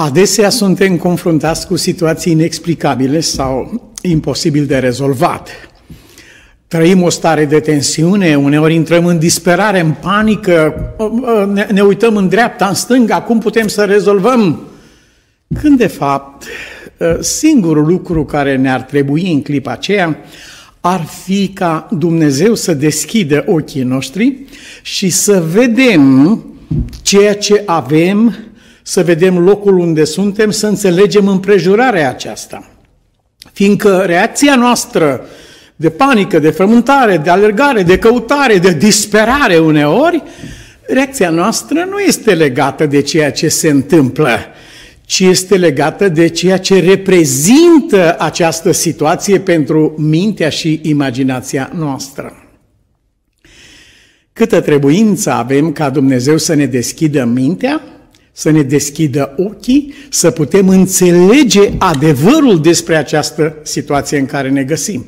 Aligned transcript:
Adesea 0.00 0.48
suntem 0.48 0.96
confruntați 0.96 1.66
cu 1.66 1.76
situații 1.76 2.32
inexplicabile 2.32 3.20
sau 3.20 3.80
imposibil 4.02 4.66
de 4.66 4.78
rezolvat. 4.78 5.48
Trăim 6.66 7.02
o 7.02 7.08
stare 7.08 7.44
de 7.44 7.60
tensiune, 7.60 8.36
uneori 8.36 8.74
intrăm 8.74 9.06
în 9.06 9.18
disperare, 9.18 9.80
în 9.80 9.94
panică, 10.00 10.74
ne, 11.52 11.66
ne 11.72 11.80
uităm 11.80 12.16
în 12.16 12.28
dreapta, 12.28 12.66
în 12.66 12.74
stânga, 12.74 13.22
cum 13.22 13.38
putem 13.38 13.68
să 13.68 13.84
rezolvăm? 13.84 14.60
Când, 15.60 15.78
de 15.78 15.86
fapt, 15.86 16.44
singurul 17.20 17.86
lucru 17.86 18.24
care 18.24 18.56
ne-ar 18.56 18.82
trebui 18.82 19.32
în 19.32 19.42
clipa 19.42 19.70
aceea 19.70 20.16
ar 20.80 21.04
fi 21.24 21.48
ca 21.48 21.88
Dumnezeu 21.98 22.54
să 22.54 22.74
deschidă 22.74 23.44
ochii 23.46 23.82
noștri 23.82 24.38
și 24.82 25.08
să 25.08 25.42
vedem 25.52 26.44
ceea 27.02 27.34
ce 27.34 27.62
avem, 27.66 28.36
să 28.88 29.02
vedem 29.02 29.38
locul 29.38 29.78
unde 29.78 30.04
suntem, 30.04 30.50
să 30.50 30.66
înțelegem 30.66 31.28
împrejurarea 31.28 32.08
aceasta. 32.08 32.70
Fiindcă 33.52 34.02
reacția 34.06 34.56
noastră 34.56 35.26
de 35.76 35.90
panică, 35.90 36.38
de 36.38 36.50
frământare, 36.50 37.16
de 37.16 37.30
alergare, 37.30 37.82
de 37.82 37.98
căutare, 37.98 38.58
de 38.58 38.72
disperare 38.72 39.58
uneori, 39.58 40.22
reacția 40.80 41.30
noastră 41.30 41.86
nu 41.90 41.98
este 41.98 42.34
legată 42.34 42.86
de 42.86 43.00
ceea 43.00 43.32
ce 43.32 43.48
se 43.48 43.68
întâmplă, 43.68 44.38
ci 45.04 45.20
este 45.20 45.56
legată 45.56 46.08
de 46.08 46.28
ceea 46.28 46.58
ce 46.58 46.80
reprezintă 46.80 48.16
această 48.18 48.72
situație 48.72 49.40
pentru 49.40 49.94
mintea 49.98 50.48
și 50.48 50.80
imaginația 50.82 51.70
noastră. 51.74 52.32
Câtă 54.32 54.60
trebuință 54.60 55.30
avem 55.30 55.72
ca 55.72 55.90
Dumnezeu 55.90 56.36
să 56.36 56.54
ne 56.54 56.66
deschidă 56.66 57.24
mintea, 57.24 57.82
să 58.38 58.50
ne 58.50 58.62
deschidă 58.62 59.34
ochii, 59.36 59.94
să 60.10 60.30
putem 60.30 60.68
înțelege 60.68 61.70
adevărul 61.78 62.60
despre 62.60 62.96
această 62.96 63.56
situație 63.62 64.18
în 64.18 64.26
care 64.26 64.48
ne 64.48 64.62
găsim. 64.62 65.04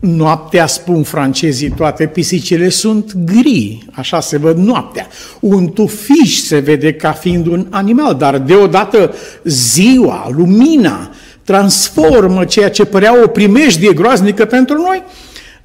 Noaptea, 0.00 0.66
spun 0.66 1.02
francezii, 1.02 1.70
toate 1.70 2.06
pisicile 2.06 2.68
sunt 2.68 3.12
gri, 3.24 3.86
așa 3.92 4.20
se 4.20 4.38
văd 4.38 4.56
noaptea. 4.56 5.06
Un 5.40 5.68
tufiș 5.68 6.36
se 6.36 6.58
vede 6.58 6.92
ca 6.92 7.12
fiind 7.12 7.46
un 7.46 7.66
animal, 7.70 8.14
dar 8.14 8.38
deodată 8.38 9.14
ziua, 9.44 10.30
lumina, 10.36 11.10
transformă 11.44 12.44
ceea 12.44 12.70
ce 12.70 12.84
părea 12.84 13.22
o 13.22 13.26
primejdie 13.26 13.92
groaznică 13.92 14.44
pentru 14.44 14.74
noi 14.74 15.02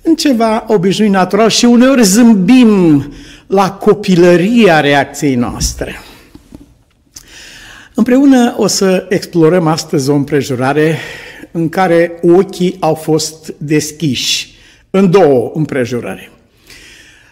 în 0.01 0.15
ceva 0.15 0.65
obișnuit 0.67 1.11
natural 1.11 1.49
și 1.49 1.65
uneori 1.65 2.03
zâmbim 2.03 3.07
la 3.47 3.71
copilăria 3.71 4.79
reacției 4.79 5.35
noastre. 5.35 5.95
Împreună 7.97 8.55
o 8.57 8.67
să 8.67 9.05
explorăm 9.09 9.67
astăzi 9.67 10.09
o 10.09 10.13
împrejurare 10.13 10.97
în 11.51 11.69
care 11.69 12.19
ochii 12.21 12.77
au 12.79 12.93
fost 12.93 13.53
deschiși 13.57 14.55
în 14.89 15.11
două 15.11 15.51
împrejurări. 15.53 16.31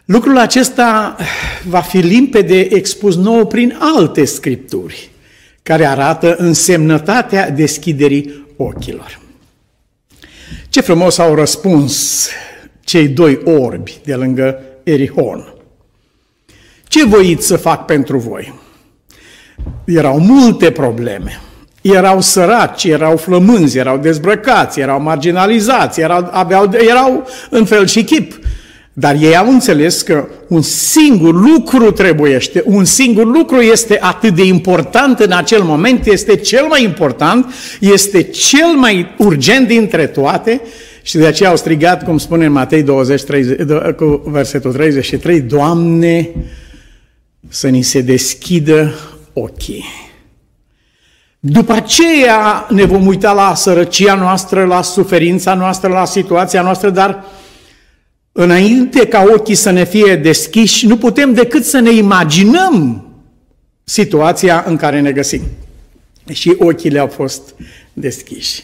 Lucrul 0.06 0.38
acesta 0.38 1.16
va 1.68 1.82
fi 1.82 1.98
limpede 1.98 2.60
expus 2.60 3.16
nou 3.16 3.48
prin 3.48 3.78
alte 3.80 4.26
scripturi, 4.26 5.10
care 5.64 5.86
arată 5.86 6.36
însemnătatea 6.36 7.50
deschiderii 7.50 8.46
ochilor. 8.58 9.20
Ce 10.70 10.82
frumos 10.82 11.18
au 11.18 11.36
răspuns 11.36 12.28
cei 12.80 13.08
doi 13.08 13.40
orbi 13.44 13.98
de 14.04 14.16
lângă 14.16 14.62
Erihon. 14.84 15.54
Ce 16.88 17.06
voiți 17.06 17.48
să 17.48 17.58
fac 17.58 17.86
pentru 17.86 18.18
voi? 18.18 18.64
Erau 19.86 20.20
multe 20.20 20.72
probleme. 20.72 21.42
Erau 21.82 22.22
săraci, 22.22 22.84
erau 22.84 23.18
flămânzi, 23.18 23.78
erau 23.78 23.98
dezbrăcați, 23.98 24.80
erau 24.80 25.02
marginalizați, 25.02 26.02
erau, 26.02 26.30
aveau, 26.32 26.70
erau 26.90 27.28
în 27.50 27.66
fel 27.66 27.86
și 27.86 28.04
chip. 28.04 28.40
Dar 28.98 29.16
ei 29.20 29.38
au 29.38 29.50
înțeles 29.50 30.02
că 30.02 30.28
un 30.48 30.62
singur 30.62 31.34
lucru 31.34 31.92
trebuiește, 31.92 32.64
un 32.66 32.86
singur 32.86 33.26
lucru 33.26 33.62
este 33.62 33.98
atât 34.02 34.36
de 34.36 34.46
important 34.46 35.20
în 35.20 35.32
acel 35.32 35.64
moment, 35.64 36.06
este 36.06 36.36
cel 36.36 36.66
mai 36.66 36.84
important, 36.84 37.54
este 37.80 38.22
cel 38.22 38.68
mai 38.76 39.16
urgent 39.18 39.68
dintre 39.68 40.08
toate 40.08 40.62
și 41.02 41.18
de 41.18 41.26
aceea 41.26 41.50
au 41.50 41.56
strigat, 41.56 42.04
cum 42.04 42.18
spune 42.18 42.46
în 42.46 42.52
Matei 42.52 42.84
20, 42.84 43.24
30, 43.24 43.60
cu 43.96 44.22
versetul 44.26 44.74
33, 44.74 45.42
Doamne, 45.42 46.30
să 47.50 47.68
ni 47.68 47.82
se 47.82 48.02
deschidă 48.02 48.94
ochii. 49.36 49.86
După 51.40 51.74
aceea 51.74 52.68
ne 52.70 52.84
vom 52.84 53.08
uita 53.08 53.32
la 53.32 53.56
sărăcia 53.56 54.16
noastră, 54.16 54.66
la 54.66 54.82
suferința 54.82 55.54
noastră, 55.54 55.90
la 55.90 56.06
situația 56.06 56.62
noastră, 56.62 56.90
dar 56.90 57.24
înainte 58.32 59.08
ca 59.08 59.26
ochii 59.34 59.56
să 59.56 59.70
ne 59.70 59.86
fie 59.86 60.16
deschiși, 60.16 60.88
nu 60.88 60.98
putem 60.98 61.34
decât 61.34 61.64
să 61.66 61.80
ne 61.80 61.92
imaginăm 61.92 63.06
situația 63.84 64.64
în 64.68 64.76
care 64.76 65.02
ne 65.02 65.12
găsim. 65.12 65.42
Și 66.32 66.56
ochii 66.60 67.00
au 67.00 67.08
fost 67.08 67.56
deschiși. 67.94 68.64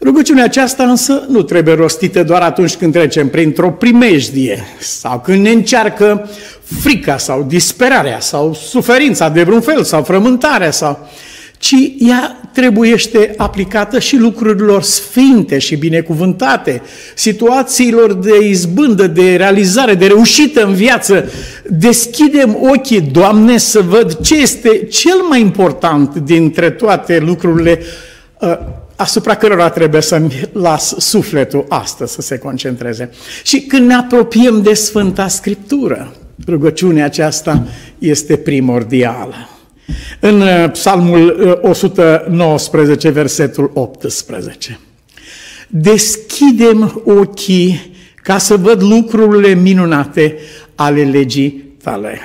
Rugăciunea 0.00 0.44
aceasta 0.44 0.84
însă 0.84 1.26
nu 1.28 1.42
trebuie 1.42 1.74
rostită 1.74 2.22
doar 2.22 2.42
atunci 2.42 2.74
când 2.74 2.92
trecem 2.92 3.28
printr-o 3.28 3.70
primejdie 3.70 4.64
sau 4.78 5.20
când 5.20 5.42
ne 5.42 5.50
încearcă 5.50 6.30
frica 6.80 7.18
sau 7.18 7.42
disperarea 7.42 8.20
sau 8.20 8.54
suferința 8.54 9.28
de 9.28 9.42
vreun 9.42 9.60
fel 9.60 9.84
sau 9.84 10.02
frământarea 10.02 10.70
sau 10.70 11.08
ci 11.60 11.74
ea 11.98 12.40
trebuiește 12.52 13.34
aplicată 13.36 13.98
și 13.98 14.16
lucrurilor 14.16 14.82
sfinte 14.82 15.58
și 15.58 15.76
binecuvântate, 15.76 16.82
situațiilor 17.14 18.12
de 18.12 18.46
izbândă, 18.46 19.06
de 19.06 19.36
realizare, 19.36 19.94
de 19.94 20.06
reușită 20.06 20.64
în 20.64 20.74
viață. 20.74 21.30
Deschidem 21.68 22.56
ochii, 22.60 23.00
Doamne, 23.00 23.56
să 23.56 23.80
văd 23.80 24.20
ce 24.20 24.36
este 24.36 24.86
cel 24.90 25.16
mai 25.28 25.40
important 25.40 26.14
dintre 26.16 26.70
toate 26.70 27.18
lucrurile 27.18 27.80
uh, 28.38 28.58
asupra 28.96 29.34
cărora 29.34 29.70
trebuie 29.70 30.00
să-mi 30.00 30.48
las 30.52 30.94
sufletul 30.98 31.66
astăzi 31.68 32.12
să 32.12 32.20
se 32.20 32.38
concentreze. 32.38 33.10
Și 33.42 33.60
când 33.60 33.86
ne 33.86 33.94
apropiem 33.94 34.62
de 34.62 34.74
Sfânta 34.74 35.28
Scriptură, 35.28 36.12
rugăciunea 36.46 37.04
aceasta 37.04 37.66
este 37.98 38.36
primordială. 38.36 39.34
În 40.20 40.40
uh, 40.40 40.70
Psalmul 40.72 41.58
119, 41.62 43.08
uh, 43.08 43.14
versetul 43.14 43.70
18. 43.74 44.78
Deschidem 45.68 47.02
ochii 47.04 47.92
ca 48.22 48.38
să 48.38 48.56
văd 48.56 48.82
lucrurile 48.82 49.54
minunate 49.54 50.36
ale 50.74 51.02
legii 51.02 51.74
tale. 51.82 52.20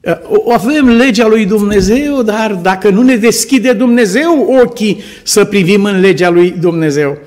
Uh, 0.00 0.52
avem 0.52 0.88
legea 0.88 1.26
lui 1.26 1.46
Dumnezeu, 1.46 2.22
dar 2.22 2.52
dacă 2.52 2.88
nu 2.88 3.02
ne 3.02 3.16
deschide 3.16 3.72
Dumnezeu 3.72 4.58
ochii 4.62 5.02
să 5.22 5.44
privim 5.44 5.84
în 5.84 6.00
legea 6.00 6.30
lui 6.30 6.50
Dumnezeu, 6.50 7.18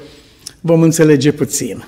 vom 0.61 0.81
înțelege 0.81 1.31
puțin. 1.31 1.83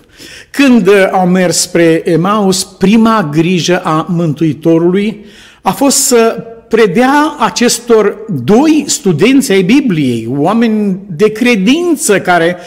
Când 0.52 0.88
uh, 0.88 1.08
au 1.12 1.28
mers 1.28 1.58
spre 1.58 2.02
Emaus, 2.06 2.64
prima 2.64 3.30
grijă 3.34 3.82
a 3.84 4.06
Mântuitorului 4.10 5.26
a 5.62 5.72
fost 5.72 5.98
să 5.98 6.44
predea 6.68 7.36
acestor 7.40 8.18
doi 8.44 8.84
studenți 8.88 9.52
ai 9.52 9.62
Bibliei, 9.62 10.28
oameni 10.30 11.00
de 11.08 11.32
credință 11.32 12.20
care 12.20 12.58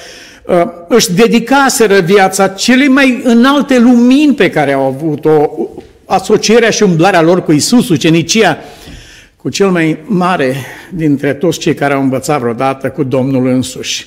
uh, 0.46 0.62
își 0.88 1.12
dedicaseră 1.12 2.00
viața 2.00 2.48
cele 2.48 2.88
mai 2.88 3.20
înalte 3.24 3.78
lumini 3.78 4.34
pe 4.34 4.50
care 4.50 4.72
au 4.72 4.82
avut-o 4.82 5.50
asocierea 6.04 6.70
și 6.70 6.82
umblarea 6.82 7.22
lor 7.22 7.42
cu 7.42 7.52
Isus, 7.52 7.88
ucenicia, 7.88 8.58
cu 9.36 9.48
cel 9.48 9.70
mai 9.70 9.98
mare 10.04 10.56
dintre 10.90 11.34
toți 11.34 11.58
cei 11.58 11.74
care 11.74 11.94
au 11.94 12.00
învățat 12.00 12.40
vreodată 12.40 12.90
cu 12.90 13.02
Domnul 13.02 13.46
însuși. 13.46 14.06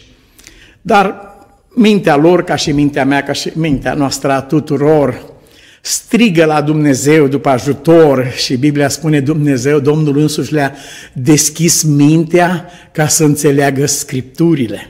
Dar 0.82 1.35
mintea 1.76 2.16
lor, 2.16 2.44
ca 2.44 2.56
și 2.56 2.72
mintea 2.72 3.06
mea, 3.06 3.24
ca 3.24 3.32
și 3.32 3.52
mintea 3.54 3.94
noastră 3.94 4.32
a 4.32 4.42
tuturor, 4.42 5.34
strigă 5.82 6.46
la 6.46 6.62
Dumnezeu 6.62 7.28
după 7.28 7.50
ajutor 7.50 8.32
și 8.36 8.56
Biblia 8.56 8.90
spune 8.90 9.20
Dumnezeu, 9.20 9.80
Domnul 9.80 10.18
însuși 10.18 10.54
le-a 10.54 10.76
deschis 11.14 11.84
mintea 11.84 12.70
ca 12.92 13.08
să 13.08 13.24
înțeleagă 13.24 13.86
Scripturile. 13.86 14.90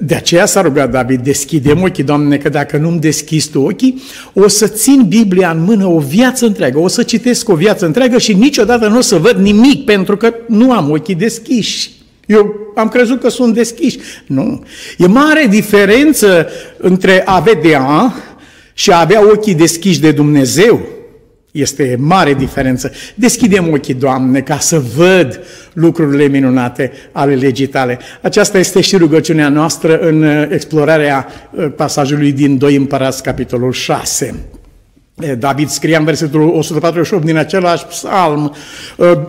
De 0.00 0.14
aceea 0.14 0.46
s-a 0.46 0.60
rugat 0.60 0.90
David, 0.90 1.20
deschidem 1.20 1.82
ochii, 1.82 2.04
Doamne, 2.04 2.36
că 2.36 2.48
dacă 2.48 2.76
nu-mi 2.76 3.00
deschizi 3.00 3.50
tu 3.50 3.60
ochii, 3.60 4.02
o 4.32 4.48
să 4.48 4.66
țin 4.66 5.04
Biblia 5.08 5.50
în 5.50 5.62
mână 5.62 5.86
o 5.86 5.98
viață 5.98 6.46
întreagă, 6.46 6.78
o 6.78 6.88
să 6.88 7.02
citesc 7.02 7.48
o 7.48 7.54
viață 7.54 7.86
întreagă 7.86 8.18
și 8.18 8.32
niciodată 8.32 8.88
nu 8.88 8.96
o 8.96 9.00
să 9.00 9.16
văd 9.16 9.36
nimic, 9.36 9.84
pentru 9.84 10.16
că 10.16 10.34
nu 10.48 10.72
am 10.72 10.90
ochii 10.90 11.14
deschiși. 11.14 11.90
Eu 12.26 12.54
am 12.74 12.88
crezut 12.88 13.20
că 13.20 13.28
sunt 13.28 13.54
deschiși. 13.54 13.98
Nu. 14.26 14.64
E 14.98 15.06
mare 15.06 15.46
diferență 15.50 16.48
între 16.76 17.22
a 17.24 17.40
vedea 17.40 18.14
și 18.74 18.90
a 18.90 19.00
avea 19.00 19.20
ochii 19.32 19.54
deschiși 19.54 20.00
de 20.00 20.12
Dumnezeu. 20.12 20.80
Este 21.50 21.96
mare 21.98 22.34
diferență. 22.34 22.92
Deschidem 23.14 23.68
ochii, 23.72 23.94
Doamne, 23.94 24.40
ca 24.40 24.58
să 24.58 24.82
văd 24.96 25.40
lucrurile 25.72 26.26
minunate 26.26 26.92
ale 27.12 27.34
legii 27.34 27.66
tale. 27.66 27.98
Aceasta 28.20 28.58
este 28.58 28.80
și 28.80 28.96
rugăciunea 28.96 29.48
noastră 29.48 29.98
în 29.98 30.22
uh, 30.22 30.46
explorarea 30.50 31.26
uh, 31.50 31.66
pasajului 31.76 32.32
din 32.32 32.58
2 32.58 32.76
Împărați, 32.76 33.22
capitolul 33.22 33.72
6. 33.72 34.34
David 35.38 35.68
scria 35.68 35.98
în 35.98 36.04
versetul 36.04 36.40
148 36.40 37.24
din 37.24 37.36
același 37.36 37.84
psalm, 37.84 38.54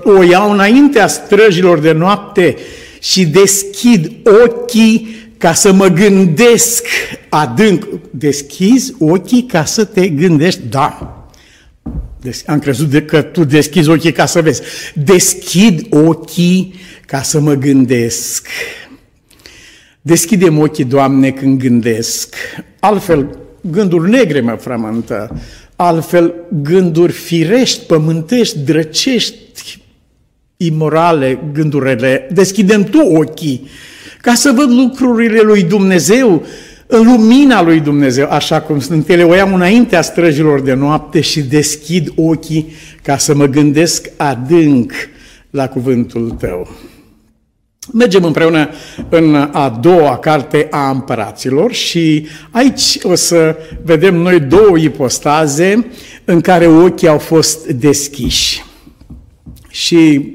o 0.04 0.24
iau 0.24 0.52
înaintea 0.52 1.08
străjilor 1.08 1.80
de 1.80 1.92
noapte 1.92 2.56
și 3.04 3.26
deschid 3.26 4.12
ochii 4.44 5.16
ca 5.38 5.54
să 5.54 5.72
mă 5.72 5.88
gândesc 5.88 6.86
adânc. 7.30 7.88
Deschizi 8.10 8.94
ochii 9.00 9.44
ca 9.46 9.66
să 9.66 9.84
te 9.86 10.08
gândești? 10.08 10.62
Da. 10.70 11.18
Am 12.46 12.60
crezut 12.60 12.90
de 12.90 13.02
că 13.02 13.22
tu 13.22 13.44
deschizi 13.44 13.90
ochii 13.90 14.12
ca 14.12 14.26
să 14.26 14.42
vezi. 14.42 14.62
Deschid 14.94 15.88
ochii 15.90 16.74
ca 17.06 17.22
să 17.22 17.40
mă 17.40 17.54
gândesc. 17.54 18.48
Deschidem 20.02 20.60
ochii, 20.60 20.84
Doamne, 20.84 21.32
când 21.32 21.60
gândesc. 21.60 22.36
Altfel, 22.80 23.38
gânduri 23.62 24.10
negre 24.10 24.42
mă 24.42 24.56
frământă. 24.56 25.42
Altfel, 25.76 26.34
gânduri 26.62 27.12
firești, 27.12 27.86
pământești, 27.86 28.58
drăcești, 28.58 29.82
imorale, 30.58 31.40
gândurile. 31.54 32.28
Deschidem 32.32 32.84
tu 32.84 33.00
ochii 33.00 33.68
ca 34.22 34.34
să 34.34 34.52
văd 34.56 34.70
lucrurile 34.70 35.40
lui 35.40 35.64
Dumnezeu 35.64 36.46
în 36.88 37.04
lumina 37.04 37.62
lui 37.62 37.80
Dumnezeu, 37.80 38.30
așa 38.30 38.62
cum 38.62 38.80
sunt 38.80 39.10
ele. 39.10 39.24
O 39.24 39.36
iau 39.36 39.54
înaintea 39.54 40.02
străjilor 40.02 40.62
de 40.62 40.74
noapte 40.74 41.22
și 41.22 41.42
deschid 41.42 42.14
ochii 42.16 42.74
ca 43.04 43.18
să 43.18 43.36
mă 43.36 43.46
gândesc 43.46 44.10
adânc 44.18 44.92
la 45.50 45.68
cuvântul 45.68 46.30
tău. 46.30 46.68
Mergem 47.92 48.24
împreună 48.24 48.70
în 49.10 49.36
a 49.52 49.70
doua 49.82 50.18
carte 50.18 50.68
a 50.72 50.90
împăraților 50.90 51.74
și 51.74 52.28
aici 52.52 52.98
o 53.02 53.16
să 53.16 53.56
vedem 53.86 54.16
noi 54.16 54.40
două 54.40 54.78
ipostaze 54.78 55.88
în 56.26 56.42
care 56.42 56.68
ochii 56.68 57.08
au 57.08 57.18
fost 57.18 57.68
deschiși. 57.68 58.64
Și 59.74 60.34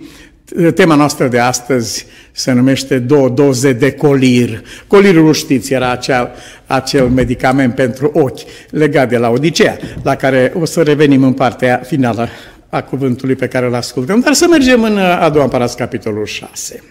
tema 0.74 0.94
noastră 0.94 1.28
de 1.28 1.38
astăzi 1.38 2.06
se 2.32 2.52
numește 2.52 2.98
două 2.98 3.28
doze 3.28 3.72
de 3.72 3.92
colir. 3.92 4.62
Colirul, 4.86 5.34
știți, 5.34 5.72
era 5.72 5.90
acel, 5.90 6.30
acel 6.66 7.08
medicament 7.08 7.74
pentru 7.74 8.10
ochi 8.14 8.40
legat 8.70 9.08
de 9.08 9.16
la 9.16 9.30
Odiseea, 9.30 9.78
la 10.02 10.16
care 10.16 10.52
o 10.54 10.64
să 10.64 10.82
revenim 10.82 11.22
în 11.22 11.32
partea 11.32 11.82
finală 11.86 12.28
a 12.68 12.82
cuvântului 12.82 13.34
pe 13.34 13.48
care 13.48 13.66
îl 13.66 13.74
ascultăm, 13.74 14.20
dar 14.20 14.32
să 14.32 14.46
mergem 14.50 14.82
în 14.82 14.98
a 14.98 15.28
doua 15.28 15.44
împărați, 15.44 15.76
capitolul 15.76 16.26
6. 16.26 16.82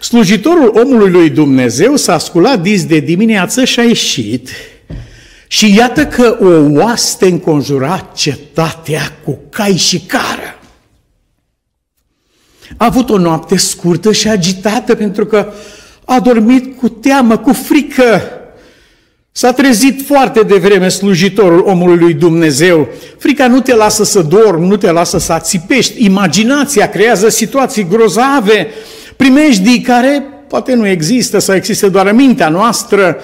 Slujitorul 0.00 0.78
omului 0.84 1.10
lui 1.10 1.30
Dumnezeu 1.30 1.96
s-a 1.96 2.18
sculat 2.18 2.60
dis 2.60 2.84
de 2.84 2.98
dimineață 2.98 3.64
și 3.64 3.80
a 3.80 3.82
ieșit 3.82 4.48
și 5.46 5.74
iată 5.76 6.06
că 6.06 6.36
o 6.40 6.80
oaste 6.80 7.26
înconjura 7.26 8.10
cetatea 8.14 9.16
cu 9.24 9.38
cai 9.50 9.76
și 9.76 10.00
cară. 10.00 10.56
A 12.82 12.84
avut 12.84 13.10
o 13.10 13.18
noapte 13.18 13.56
scurtă 13.56 14.12
și 14.12 14.28
agitată 14.28 14.94
pentru 14.94 15.26
că 15.26 15.52
a 16.04 16.20
dormit 16.20 16.78
cu 16.78 16.88
teamă, 16.88 17.36
cu 17.36 17.52
frică. 17.52 18.22
S-a 19.32 19.52
trezit 19.52 20.06
foarte 20.06 20.40
devreme 20.40 20.88
slujitorul 20.88 21.64
omului 21.66 21.96
lui 21.96 22.14
Dumnezeu. 22.14 22.88
Frica 23.18 23.46
nu 23.46 23.60
te 23.60 23.74
lasă 23.74 24.04
să 24.04 24.22
dormi, 24.22 24.68
nu 24.68 24.76
te 24.76 24.90
lasă 24.90 25.18
să 25.18 25.32
ațipești. 25.32 26.04
Imaginația 26.04 26.88
creează 26.88 27.28
situații 27.28 27.86
grozave, 27.88 28.68
primejdii 29.16 29.80
care 29.80 30.22
poate 30.48 30.74
nu 30.74 30.86
există 30.86 31.38
sau 31.38 31.54
există 31.54 31.88
doar 31.88 32.06
în 32.06 32.16
mintea 32.16 32.48
noastră, 32.48 33.16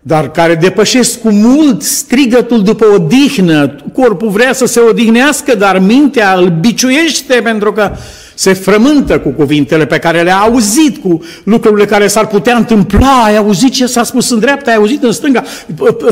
dar 0.00 0.30
care 0.30 0.54
depășesc 0.54 1.20
cu 1.20 1.30
mult 1.30 1.82
strigătul 1.82 2.62
după 2.62 2.86
odihnă. 2.94 3.76
Corpul 3.92 4.28
vrea 4.28 4.52
să 4.52 4.66
se 4.66 4.80
odihnească, 4.80 5.54
dar 5.54 5.78
mintea 5.78 6.34
îl 6.34 6.48
biciuiește 6.60 7.34
pentru 7.34 7.72
că 7.72 7.96
se 8.34 8.52
frământă 8.52 9.18
cu 9.18 9.28
cuvintele 9.28 9.86
pe 9.86 9.98
care 9.98 10.22
le-a 10.22 10.36
auzit, 10.36 10.96
cu 11.02 11.22
lucrurile 11.44 11.84
care 11.84 12.06
s-ar 12.06 12.26
putea 12.26 12.56
întâmpla, 12.56 13.22
ai 13.24 13.36
auzit 13.36 13.72
ce 13.72 13.86
s-a 13.86 14.02
spus 14.02 14.30
în 14.30 14.38
dreapta, 14.38 14.70
ai 14.70 14.76
auzit 14.76 15.02
în 15.02 15.12
stânga, 15.12 15.44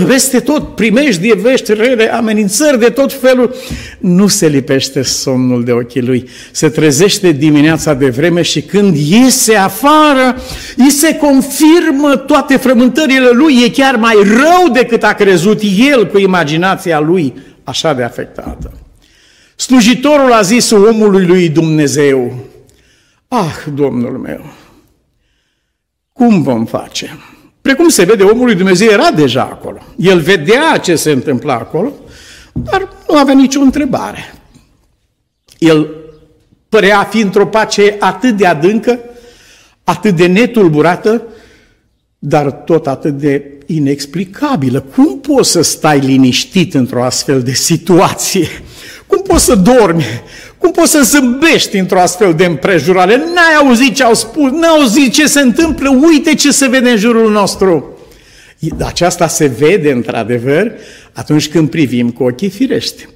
peste 0.09 0.41
tot 0.41 0.75
primești 0.75 1.21
de 1.21 1.39
vești 1.43 1.73
rele, 1.73 2.13
amenințări 2.13 2.79
de 2.79 2.89
tot 2.89 3.13
felul. 3.13 3.55
Nu 3.99 4.27
se 4.27 4.47
lipește 4.47 5.03
somnul 5.03 5.65
de 5.65 5.73
ochii 5.73 6.03
lui, 6.03 6.29
se 6.51 6.69
trezește 6.69 7.33
dimineața 7.33 7.95
de 7.95 8.09
vreme 8.09 8.43
și 8.43 8.61
când 8.61 8.97
iese 8.97 9.55
afară, 9.55 10.37
îi 10.77 10.91
se 10.91 11.15
confirmă 11.17 12.17
toate 12.17 12.57
frământările 12.57 13.31
lui, 13.33 13.63
e 13.65 13.71
chiar 13.71 13.97
mai 13.97 14.15
rău 14.15 14.73
decât 14.73 15.03
a 15.03 15.13
crezut 15.13 15.61
el 15.91 16.07
cu 16.07 16.19
imaginația 16.19 17.01
lui 17.01 17.35
așa 17.65 17.93
de 17.93 18.03
afectată. 18.03 18.80
Slujitorul 19.61 20.33
a 20.33 20.41
zis 20.43 20.71
omului 20.71 21.27
lui 21.27 21.49
Dumnezeu, 21.49 22.35
Ah, 23.29 23.65
Domnul 23.75 24.19
meu, 24.19 24.45
cum 26.13 26.43
vom 26.43 26.65
face? 26.65 27.19
Precum 27.61 27.89
se 27.89 28.05
vede, 28.05 28.23
omul 28.23 28.45
lui 28.45 28.55
Dumnezeu 28.55 28.89
era 28.91 29.11
deja 29.11 29.43
acolo. 29.43 29.79
El 29.97 30.21
vedea 30.21 30.79
ce 30.83 30.97
se 30.97 31.11
întâmpla 31.11 31.55
acolo, 31.55 31.93
dar 32.53 32.89
nu 33.09 33.17
avea 33.17 33.35
nicio 33.35 33.61
întrebare. 33.61 34.35
El 35.59 35.91
părea 36.69 36.99
a 36.99 37.05
fi 37.05 37.21
într-o 37.21 37.47
pace 37.47 37.97
atât 37.99 38.37
de 38.37 38.47
adâncă, 38.47 38.99
atât 39.85 40.17
de 40.17 40.27
netulburată, 40.27 41.23
dar 42.23 42.51
tot 42.51 42.87
atât 42.87 43.19
de 43.19 43.59
inexplicabilă. 43.67 44.81
Cum 44.81 45.21
poți 45.21 45.51
să 45.51 45.63
stai 45.63 45.99
liniștit 45.99 46.75
într-o 46.75 47.05
astfel 47.05 47.43
de 47.43 47.53
situație? 47.53 48.49
Cum 49.07 49.23
poți 49.23 49.45
să 49.45 49.55
dormi? 49.55 50.05
Cum 50.59 50.71
poți 50.71 50.91
să 50.91 51.03
zâmbești 51.03 51.77
într-o 51.77 52.01
astfel 52.01 52.35
de 52.35 52.45
împrejurare? 52.45 53.17
N-ai 53.17 53.67
auzit 53.67 53.95
ce 53.95 54.05
au 54.05 54.15
spus, 54.15 54.51
n-ai 54.51 54.69
auzit 54.79 55.13
ce 55.13 55.27
se 55.27 55.41
întâmplă, 55.41 55.89
uite 55.89 56.35
ce 56.35 56.53
se 56.53 56.69
vede 56.69 56.91
în 56.91 56.97
jurul 56.97 57.31
nostru. 57.31 57.99
Aceasta 58.81 59.29
se 59.29 59.47
vede 59.47 59.93
într-adevăr 59.93 60.73
atunci 61.13 61.49
când 61.49 61.71
privim 61.71 62.11
cu 62.11 62.23
ochii 62.23 62.49
firești. 62.49 63.09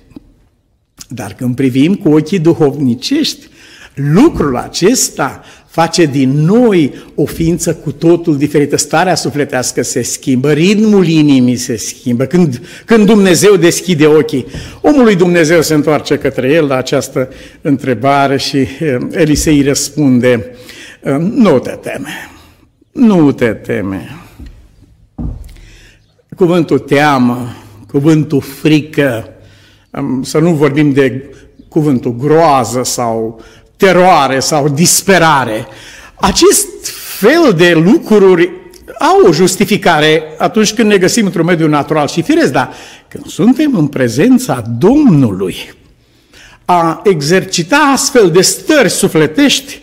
Dar 1.08 1.34
când 1.34 1.54
privim 1.54 1.94
cu 1.94 2.08
ochii 2.08 2.38
duhovnicești, 2.38 3.48
lucrul 3.94 4.56
acesta 4.56 5.44
face 5.74 6.04
din 6.04 6.30
noi 6.30 6.94
o 7.14 7.24
ființă 7.24 7.74
cu 7.74 7.92
totul 7.92 8.36
diferită. 8.36 8.76
Starea 8.76 9.14
sufletească 9.14 9.82
se 9.82 10.02
schimbă, 10.02 10.52
ritmul 10.52 11.06
inimii 11.06 11.56
se 11.56 11.76
schimbă. 11.76 12.24
Când, 12.24 12.60
când 12.84 13.06
Dumnezeu 13.06 13.56
deschide 13.56 14.06
ochii, 14.06 14.46
omul 14.80 15.04
lui 15.04 15.16
Dumnezeu 15.16 15.62
se 15.62 15.74
întoarce 15.74 16.18
către 16.18 16.52
el 16.52 16.66
la 16.66 16.76
această 16.76 17.28
întrebare 17.60 18.36
și 18.36 18.56
eh, 18.58 18.96
Elisei 19.10 19.62
răspunde, 19.62 20.56
eh, 21.02 21.16
nu 21.18 21.58
te 21.58 21.70
teme, 21.70 22.30
nu 22.92 23.32
te 23.32 23.52
teme. 23.52 24.16
Cuvântul 26.36 26.78
teamă, 26.78 27.56
cuvântul 27.88 28.40
frică, 28.40 29.28
să 30.22 30.38
nu 30.38 30.50
vorbim 30.50 30.92
de 30.92 31.30
cuvântul 31.68 32.16
groază 32.16 32.82
sau 32.82 33.42
teroare 33.76 34.40
sau 34.40 34.68
disperare. 34.68 35.66
Acest 36.14 36.68
fel 37.18 37.52
de 37.56 37.72
lucruri 37.72 38.50
au 38.98 39.28
o 39.28 39.32
justificare 39.32 40.22
atunci 40.38 40.72
când 40.72 40.88
ne 40.90 40.96
găsim 40.96 41.24
într-un 41.24 41.44
mediu 41.44 41.68
natural 41.68 42.08
și 42.08 42.22
firesc, 42.22 42.52
dar 42.52 42.72
când 43.08 43.26
suntem 43.26 43.76
în 43.76 43.86
prezența 43.86 44.62
Domnului, 44.78 45.56
a 46.64 47.02
exercita 47.04 47.90
astfel 47.92 48.30
de 48.30 48.40
stări 48.40 48.90
sufletești 48.90 49.80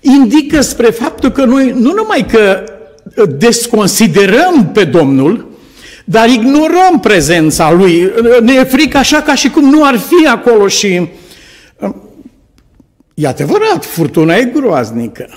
indică 0.00 0.60
spre 0.60 0.90
faptul 0.90 1.30
că 1.30 1.44
noi 1.44 1.74
nu 1.76 1.92
numai 1.92 2.26
că 2.30 2.64
desconsiderăm 3.38 4.70
pe 4.72 4.84
Domnul, 4.84 5.46
dar 6.04 6.28
ignorăm 6.28 7.00
prezența 7.02 7.72
Lui. 7.72 8.10
Ne 8.40 8.52
e 8.52 8.64
frică 8.64 8.96
așa 8.96 9.22
ca 9.22 9.34
și 9.34 9.50
cum 9.50 9.68
nu 9.70 9.84
ar 9.84 9.98
fi 9.98 10.26
acolo 10.26 10.68
și 10.68 11.08
E 13.18 13.26
adevărat, 13.26 13.84
furtuna 13.84 14.34
e 14.34 14.44
groaznică 14.44 15.28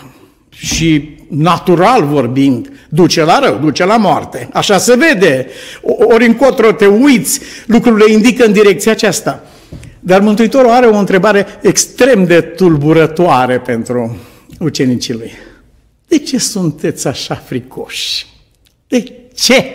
și 0.49 1.17
natural 1.29 2.05
vorbind, 2.05 2.71
duce 2.89 3.23
la 3.23 3.39
rău, 3.39 3.57
duce 3.57 3.85
la 3.85 3.97
moarte. 3.97 4.49
Așa 4.53 4.77
se 4.77 4.95
vede. 4.95 5.47
Ori 5.83 6.25
încotro 6.25 6.71
te 6.71 6.85
uiți, 6.85 7.41
lucrurile 7.65 8.11
indică 8.11 8.45
în 8.45 8.51
direcția 8.51 8.91
aceasta. 8.91 9.43
Dar 9.99 10.21
Mântuitorul 10.21 10.69
are 10.69 10.85
o 10.85 10.97
întrebare 10.97 11.45
extrem 11.61 12.25
de 12.25 12.41
tulburătoare 12.41 13.59
pentru 13.59 14.17
ucenicii 14.59 15.13
lui. 15.13 15.31
De 16.07 16.17
ce 16.17 16.39
sunteți 16.39 17.07
așa 17.07 17.35
fricoși? 17.35 18.25
De 18.87 19.13
ce? 19.35 19.65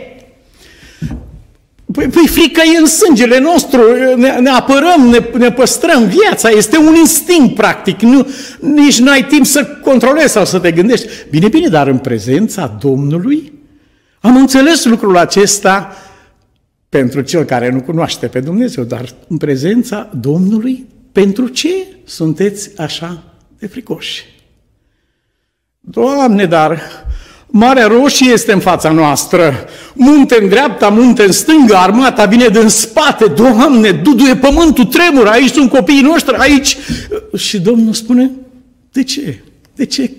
Păi, 1.93 2.09
păi 2.09 2.29
frica 2.29 2.63
e 2.75 2.79
în 2.79 2.87
sângele 2.87 3.39
nostru, 3.39 3.81
ne, 4.17 4.39
ne 4.39 4.51
apărăm, 4.51 5.09
ne, 5.11 5.39
ne 5.39 5.53
păstrăm 5.53 6.05
viața, 6.05 6.49
este 6.49 6.79
un 6.79 6.95
instinct 6.95 7.55
practic, 7.55 8.01
nu, 8.01 8.27
nici 8.61 8.99
nu 8.99 9.11
ai 9.11 9.25
timp 9.25 9.47
să 9.47 9.65
controlezi 9.83 10.33
sau 10.33 10.45
să 10.45 10.59
te 10.59 10.73
gândești. 10.73 11.07
Bine, 11.31 11.49
bine, 11.49 11.69
dar 11.69 11.87
în 11.87 11.99
prezența 11.99 12.77
Domnului 12.81 13.53
am 14.21 14.37
înțeles 14.37 14.85
lucrul 14.85 15.17
acesta 15.17 15.97
pentru 16.89 17.21
cel 17.21 17.45
care 17.45 17.71
nu 17.71 17.81
cunoaște 17.81 18.27
pe 18.27 18.41
Dumnezeu, 18.41 18.85
dar 18.85 19.15
în 19.29 19.37
prezența 19.37 20.11
Domnului, 20.21 20.87
pentru 21.13 21.49
ce 21.49 21.87
sunteți 22.05 22.81
așa 22.81 23.23
de 23.59 23.67
fricoși? 23.67 24.25
Doamne, 25.81 26.47
dar 26.47 26.81
Marea 27.47 27.87
Roșie 27.87 28.33
este 28.33 28.53
în 28.53 28.61
fața 28.61 28.91
noastră, 28.91 29.69
munte 29.95 30.39
în 30.41 30.49
dreapta, 30.49 30.89
munte 30.89 31.23
în 31.23 31.33
stânga, 31.33 31.83
armata 31.83 32.25
vine 32.25 32.49
din 32.49 32.69
spate, 32.69 33.27
Doamne, 33.27 33.91
duduie 33.93 34.37
pământul, 34.37 34.85
tremură, 34.85 35.29
aici 35.29 35.53
sunt 35.53 35.71
copiii 35.71 36.01
noștri, 36.01 36.37
aici. 36.37 36.77
Și 37.37 37.61
Domnul 37.61 37.93
spune, 37.93 38.31
de 38.93 39.03
ce? 39.03 39.43
De 39.75 39.85
ce 39.85 40.11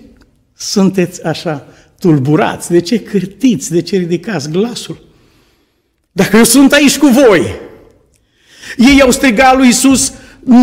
sunteți 0.58 1.26
așa 1.26 1.68
tulburați? 2.00 2.72
De 2.72 2.82
ce 2.82 3.00
cârtiți? 3.00 3.72
De 3.72 3.82
ce 3.82 3.98
ridicați 3.98 4.50
glasul? 4.50 5.06
Dacă 6.12 6.38
eu 6.38 6.44
sunt 6.44 6.72
aici 6.72 6.98
cu 6.98 7.08
voi, 7.08 7.56
ei 8.78 9.02
au 9.02 9.12
strigat 9.12 9.58
lui 9.58 9.68
Isus, 9.68 10.14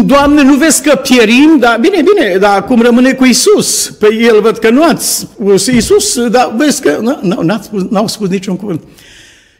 Doamne, 0.05 0.43
nu 0.43 0.55
vezi 0.55 0.83
că 0.83 0.95
pierim? 0.95 1.57
Da, 1.59 1.77
bine, 1.81 2.03
bine, 2.03 2.37
dar 2.37 2.65
cum 2.65 2.83
rămâne 2.83 3.13
cu 3.13 3.25
Isus? 3.25 3.97
Pe 3.99 4.07
păi 4.07 4.23
el 4.23 4.41
văd 4.41 4.59
că 4.59 4.71
nu 4.71 4.85
ați 4.85 5.19
spus 5.19 5.67
Isus, 5.67 6.29
dar 6.29 6.55
vezi 6.57 6.81
că 6.81 7.19
n-au 7.23 7.61
spus, 7.63 7.83
n-au 7.91 8.07
spus 8.07 8.29
niciun 8.29 8.57
cuvânt. 8.57 8.83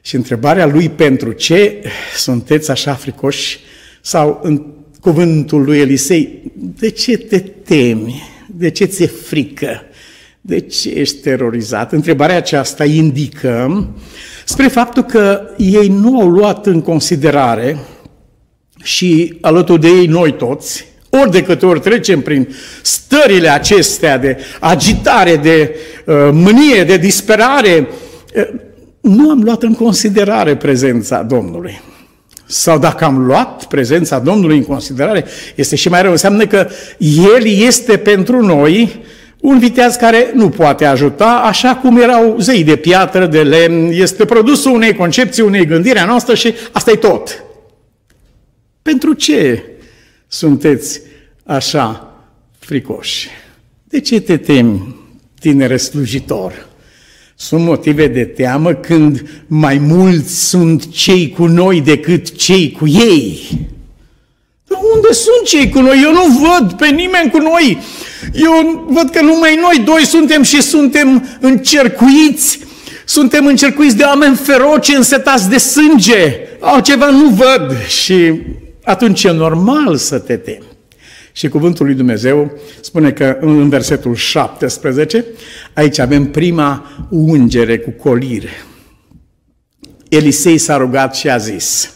Și 0.01 0.15
întrebarea 0.15 0.67
lui 0.67 0.89
pentru 0.89 1.33
ce 1.33 1.83
sunteți 2.17 2.71
așa 2.71 2.95
fricoși 2.95 3.59
sau 4.01 4.41
în 4.43 4.63
cuvântul 5.01 5.63
lui 5.63 5.79
Elisei, 5.79 6.43
de 6.55 6.91
ce 6.91 7.17
te 7.17 7.39
temi? 7.39 8.23
De 8.47 8.71
ce 8.71 8.85
ți-e 8.85 9.07
frică? 9.07 9.81
De 10.41 10.61
ce 10.61 10.89
ești 10.89 11.17
terorizat? 11.17 11.93
Întrebarea 11.93 12.37
aceasta 12.37 12.85
indică 12.85 13.89
spre 14.45 14.69
faptul 14.69 15.03
că 15.03 15.41
ei 15.57 15.89
nu 15.89 16.21
au 16.21 16.29
luat 16.29 16.67
în 16.67 16.81
considerare 16.81 17.79
și 18.85 19.39
alături 19.41 19.81
de 19.81 19.89
ei 19.89 20.07
noi 20.07 20.33
toți, 20.33 20.87
ori 21.11 21.31
de 21.31 21.43
câte 21.43 21.67
ori 21.67 21.81
trecem 21.81 22.21
prin 22.21 22.49
stările 22.83 23.49
acestea 23.49 24.19
de 24.19 24.37
agitare, 24.61 25.37
de 25.37 25.77
uh, 26.05 26.15
mânie, 26.33 26.85
de 26.85 26.97
disperare, 26.97 27.89
uh, 28.35 28.49
nu 29.01 29.31
am 29.31 29.43
luat 29.43 29.63
în 29.63 29.75
considerare 29.75 30.57
prezența 30.57 31.23
Domnului. 31.23 31.81
Sau 32.47 32.79
dacă 32.79 33.05
am 33.05 33.27
luat 33.27 33.65
prezența 33.65 34.19
Domnului 34.19 34.57
în 34.57 34.65
considerare, 34.65 35.25
este 35.55 35.77
și 35.77 35.89
mai 35.89 36.03
rău. 36.03 36.11
Înseamnă 36.11 36.47
că 36.47 36.69
El 37.33 37.47
este 37.47 37.97
pentru 37.97 38.47
noi 38.47 39.03
un 39.41 39.59
viteaz 39.59 39.95
care 39.95 40.31
nu 40.35 40.49
poate 40.49 40.85
ajuta, 40.85 41.43
așa 41.45 41.75
cum 41.75 42.01
erau 42.01 42.37
zei 42.39 42.65
de 42.65 42.77
piatră, 42.77 43.27
de 43.27 43.43
lemn, 43.43 43.91
este 43.93 44.25
produsul 44.25 44.73
unei 44.73 44.95
concepții, 44.95 45.43
unei 45.43 45.67
gândiri 45.67 45.99
a 45.99 46.05
noastră 46.05 46.35
și 46.35 46.55
asta 46.73 46.91
e 46.91 46.95
tot. 46.95 47.45
Pentru 48.85 49.13
ce 49.13 49.63
sunteți 50.29 51.01
așa 51.45 52.15
fricoși? 52.59 53.29
De 53.85 54.01
ce 54.01 54.21
te 54.21 54.37
temi, 54.37 54.97
tinere 55.41 55.77
slujitor? 55.77 56.69
Sunt 57.35 57.65
motive 57.65 58.07
de 58.07 58.25
teamă 58.25 58.73
când 58.73 59.45
mai 59.47 59.79
mulți 59.79 60.49
sunt 60.49 60.91
cei 60.91 61.31
cu 61.31 61.47
noi 61.47 61.81
decât 61.81 62.37
cei 62.37 62.73
cu 62.73 62.87
ei. 62.87 63.41
Dar 64.67 64.79
unde 64.95 65.13
sunt 65.13 65.45
cei 65.45 65.69
cu 65.69 65.81
noi? 65.81 66.01
Eu 66.03 66.13
nu 66.13 66.47
văd 66.49 66.73
pe 66.73 66.89
nimeni 66.89 67.31
cu 67.31 67.39
noi. 67.39 67.79
Eu 68.33 68.85
văd 68.89 69.11
că 69.11 69.21
numai 69.21 69.59
noi 69.61 69.85
doi 69.85 70.07
suntem 70.07 70.43
și 70.43 70.63
suntem 70.63 71.29
încercuiți. 71.41 72.59
Suntem 73.05 73.47
încercuiți 73.47 73.97
de 73.97 74.03
oameni 74.03 74.37
feroci, 74.37 74.89
însetați 74.89 75.49
de 75.49 75.59
sânge. 75.59 76.37
Altceva 76.61 77.11
nu 77.11 77.29
văd. 77.29 77.87
Și 77.87 78.33
atunci 78.85 79.25
e 79.25 79.31
normal 79.31 79.97
să 79.97 80.19
te 80.19 80.37
temi. 80.37 80.73
Și 81.33 81.49
cuvântul 81.49 81.87
lui 81.87 81.95
Dumnezeu 81.95 82.59
spune 82.81 83.13
că 83.13 83.37
în 83.41 83.69
versetul 83.69 84.15
17, 84.15 85.25
aici 85.73 85.99
avem 85.99 86.31
prima 86.31 86.87
ungere 87.11 87.79
cu 87.79 87.91
colire. 87.91 88.51
Elisei 90.09 90.59
s-a 90.59 90.77
rugat 90.77 91.15
și 91.15 91.31
a 91.31 91.37
zis, 91.37 91.95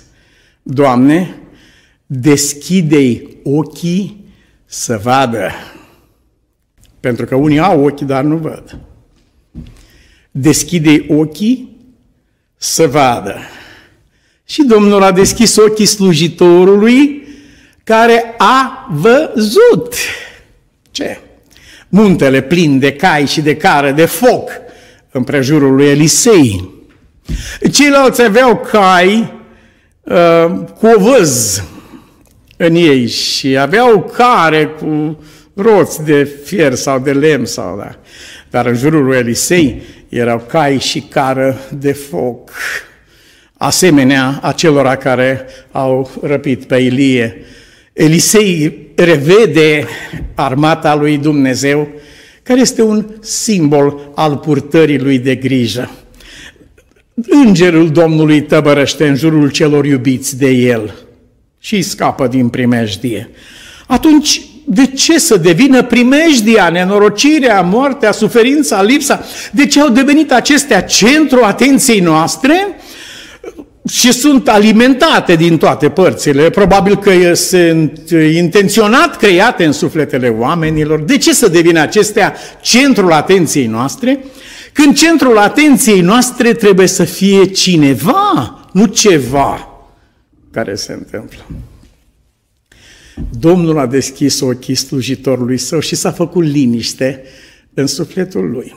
Doamne, 0.62 1.34
deschide-i 2.06 3.38
ochii 3.42 4.24
să 4.64 5.00
vadă. 5.02 5.50
Pentru 7.00 7.26
că 7.26 7.34
unii 7.34 7.58
au 7.58 7.84
ochi, 7.84 8.00
dar 8.00 8.24
nu 8.24 8.36
văd. 8.36 8.78
Deschide-i 10.30 11.06
ochii 11.08 11.76
să 12.56 12.86
vadă. 12.86 13.36
Și 14.50 14.62
Domnul 14.62 15.02
a 15.02 15.12
deschis 15.12 15.56
ochii 15.56 15.86
slujitorului 15.86 17.26
care 17.84 18.34
a 18.38 18.88
văzut. 18.90 19.94
Ce? 20.90 21.18
Muntele 21.88 22.40
plin 22.40 22.78
de 22.78 22.92
cai 22.92 23.26
și 23.26 23.40
de 23.40 23.56
cară, 23.56 23.90
de 23.90 24.04
foc 24.04 24.50
în 25.10 25.22
prejurul 25.22 25.74
lui 25.74 25.86
Elisei. 25.86 26.70
Ceilalți 27.72 28.22
aveau 28.22 28.56
cai 28.56 29.32
uh, 30.02 30.44
cu 30.78 30.86
ovăz 30.96 31.62
în 32.56 32.74
ei 32.74 33.06
și 33.06 33.58
aveau 33.58 34.12
care 34.16 34.66
cu 34.66 35.22
roți 35.54 36.04
de 36.04 36.24
fier 36.44 36.74
sau 36.74 36.98
de 36.98 37.12
lemn 37.12 37.44
sau 37.44 37.76
da. 37.78 37.98
Dar 38.50 38.66
în 38.66 38.74
jurul 38.74 39.04
lui 39.04 39.16
Elisei 39.16 39.82
erau 40.08 40.44
cai 40.48 40.78
și 40.78 41.00
cară 41.00 41.58
de 41.70 41.92
foc 41.92 42.50
asemenea 43.58 44.38
acelora 44.42 44.96
care 44.96 45.44
au 45.72 46.10
răpit 46.22 46.64
pe 46.64 46.76
Ilie. 46.76 47.36
Elisei 47.92 48.78
revede 48.94 49.86
armata 50.34 50.94
lui 50.94 51.16
Dumnezeu, 51.16 51.88
care 52.42 52.60
este 52.60 52.82
un 52.82 53.06
simbol 53.20 54.10
al 54.14 54.36
purtării 54.36 54.98
lui 54.98 55.18
de 55.18 55.34
grijă. 55.34 55.90
Îngerul 57.28 57.90
Domnului 57.90 58.42
tăbărăște 58.42 59.08
în 59.08 59.14
jurul 59.14 59.50
celor 59.50 59.84
iubiți 59.84 60.38
de 60.38 60.48
el 60.50 60.94
și 61.58 61.82
scapă 61.82 62.26
din 62.26 62.48
primejdie. 62.48 63.30
Atunci, 63.86 64.42
de 64.64 64.86
ce 64.86 65.18
să 65.18 65.36
devină 65.36 65.82
primejdia, 65.82 66.68
nenorocirea, 66.68 67.60
moartea, 67.60 68.12
suferința, 68.12 68.82
lipsa? 68.82 69.24
De 69.52 69.66
ce 69.66 69.80
au 69.80 69.88
devenit 69.88 70.32
acestea 70.32 70.82
centru 70.82 71.44
atenției 71.44 72.00
noastre? 72.00 72.77
Și 73.88 74.12
sunt 74.12 74.48
alimentate 74.48 75.34
din 75.34 75.58
toate 75.58 75.90
părțile, 75.90 76.50
probabil 76.50 76.96
că 76.96 77.34
sunt 77.34 78.10
intenționat 78.34 79.16
create 79.16 79.64
în 79.64 79.72
sufletele 79.72 80.28
oamenilor. 80.28 81.00
De 81.00 81.16
ce 81.16 81.34
să 81.34 81.48
devină 81.48 81.80
acestea 81.80 82.34
centrul 82.60 83.12
atenției 83.12 83.66
noastre? 83.66 84.24
Când 84.72 84.96
centrul 84.96 85.38
atenției 85.38 86.00
noastre 86.00 86.52
trebuie 86.52 86.86
să 86.86 87.04
fie 87.04 87.44
cineva, 87.44 88.60
nu 88.72 88.86
ceva 88.86 89.68
care 90.50 90.74
se 90.74 90.92
întâmplă. 90.92 91.46
Domnul 93.38 93.78
a 93.78 93.86
deschis 93.86 94.40
ochii 94.40 94.74
slujitorului 94.74 95.58
său 95.58 95.80
și 95.80 95.94
s-a 95.94 96.12
făcut 96.12 96.44
liniște 96.44 97.22
în 97.74 97.86
sufletul 97.86 98.50
lui. 98.50 98.74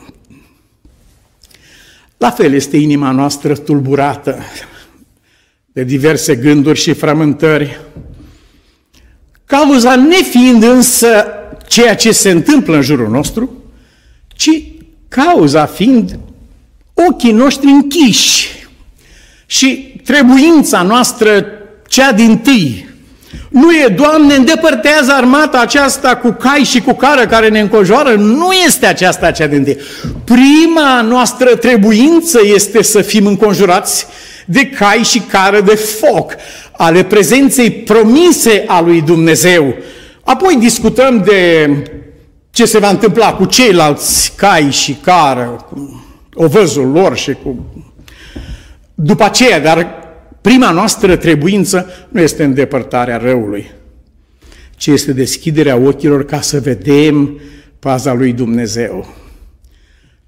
La 2.16 2.30
fel 2.30 2.52
este 2.52 2.76
inima 2.76 3.10
noastră 3.10 3.54
tulburată, 3.54 4.38
de 5.72 5.84
diverse 5.84 6.34
gânduri 6.34 6.78
și 6.78 6.92
frământări, 6.92 7.80
cauza 9.44 9.96
nefiind 9.96 10.62
însă 10.62 11.26
ceea 11.66 11.96
ce 11.96 12.12
se 12.12 12.30
întâmplă 12.30 12.76
în 12.76 12.82
jurul 12.82 13.08
nostru, 13.08 13.62
ci 14.28 14.62
cauza 15.08 15.66
fiind 15.66 16.18
ochii 17.08 17.32
noștri 17.32 17.70
închiși 17.70 18.66
și 19.46 20.00
trebuința 20.04 20.82
noastră 20.82 21.46
cea 21.88 22.12
din 22.12 22.38
tâi. 22.38 22.90
Nu 23.48 23.72
e, 23.72 23.94
Doamne, 23.96 24.34
îndepărtează 24.34 25.12
armata 25.12 25.60
aceasta 25.60 26.16
cu 26.16 26.30
cai 26.30 26.64
și 26.64 26.80
cu 26.80 26.92
cară 26.92 27.26
care 27.26 27.48
ne 27.48 27.60
încojoară. 27.60 28.14
Nu 28.14 28.52
este 28.66 28.86
aceasta 28.86 29.30
cea 29.30 29.46
din 29.46 29.64
tâi. 29.64 29.78
Prima 30.24 31.00
noastră 31.00 31.56
trebuință 31.56 32.40
este 32.54 32.82
să 32.82 33.00
fim 33.00 33.26
înconjurați 33.26 34.06
de 34.52 34.68
cai 34.68 35.02
și 35.02 35.20
cară 35.20 35.60
de 35.60 35.74
foc, 35.74 36.34
ale 36.72 37.04
prezenței 37.04 37.70
promise 37.70 38.64
a 38.66 38.80
lui 38.80 39.00
Dumnezeu. 39.00 39.74
Apoi 40.24 40.56
discutăm 40.60 41.22
de 41.22 41.70
ce 42.50 42.64
se 42.64 42.78
va 42.78 42.88
întâmpla 42.88 43.34
cu 43.34 43.44
ceilalți 43.44 44.32
cai 44.36 44.70
și 44.70 44.92
cară, 44.92 45.66
cu 45.70 46.04
ovăzul 46.34 46.86
lor 46.86 47.16
și 47.16 47.36
cu... 47.42 47.66
După 48.94 49.24
aceea, 49.24 49.60
dar 49.60 49.86
prima 50.40 50.70
noastră 50.70 51.16
trebuință 51.16 51.86
nu 52.08 52.20
este 52.20 52.44
îndepărtarea 52.44 53.16
răului, 53.16 53.70
ci 54.76 54.86
este 54.86 55.12
deschiderea 55.12 55.76
ochilor 55.76 56.24
ca 56.24 56.40
să 56.40 56.60
vedem 56.60 57.40
paza 57.78 58.12
lui 58.12 58.32
Dumnezeu. 58.32 59.06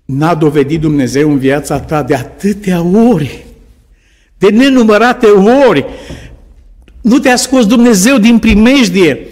N-a 0.04 0.34
dovedit 0.34 0.80
Dumnezeu 0.80 1.30
în 1.30 1.38
viața 1.38 1.80
ta 1.80 2.02
de 2.02 2.14
atâtea 2.14 2.82
ori, 3.12 3.44
de 4.44 4.56
nenumărate 4.56 5.26
ori. 5.68 5.84
Nu 7.00 7.18
te-a 7.18 7.36
scos 7.36 7.66
Dumnezeu 7.66 8.18
din 8.18 8.38
primejdie, 8.38 9.26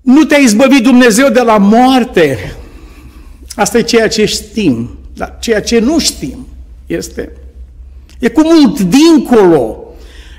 nu 0.00 0.24
te-a 0.24 0.38
izbăvit 0.38 0.82
Dumnezeu 0.82 1.28
de 1.28 1.40
la 1.40 1.56
moarte. 1.56 2.54
Asta 3.54 3.78
e 3.78 3.82
ceea 3.82 4.08
ce 4.08 4.24
știm, 4.24 4.98
dar 5.14 5.36
ceea 5.40 5.62
ce 5.62 5.78
nu 5.78 5.98
știm 5.98 6.46
este, 6.86 7.32
e 8.18 8.28
cu 8.28 8.42
mult 8.44 8.80
dincolo. 8.80 9.84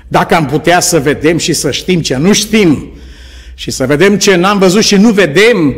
Dacă 0.08 0.34
am 0.34 0.46
putea 0.46 0.80
să 0.80 1.00
vedem 1.00 1.38
și 1.38 1.52
să 1.52 1.70
știm 1.70 2.00
ce 2.00 2.16
nu 2.16 2.32
știm 2.32 2.92
și 3.54 3.70
să 3.70 3.86
vedem 3.86 4.18
ce 4.18 4.34
n-am 4.34 4.58
văzut 4.58 4.82
și 4.82 4.94
nu 4.94 5.10
vedem, 5.10 5.74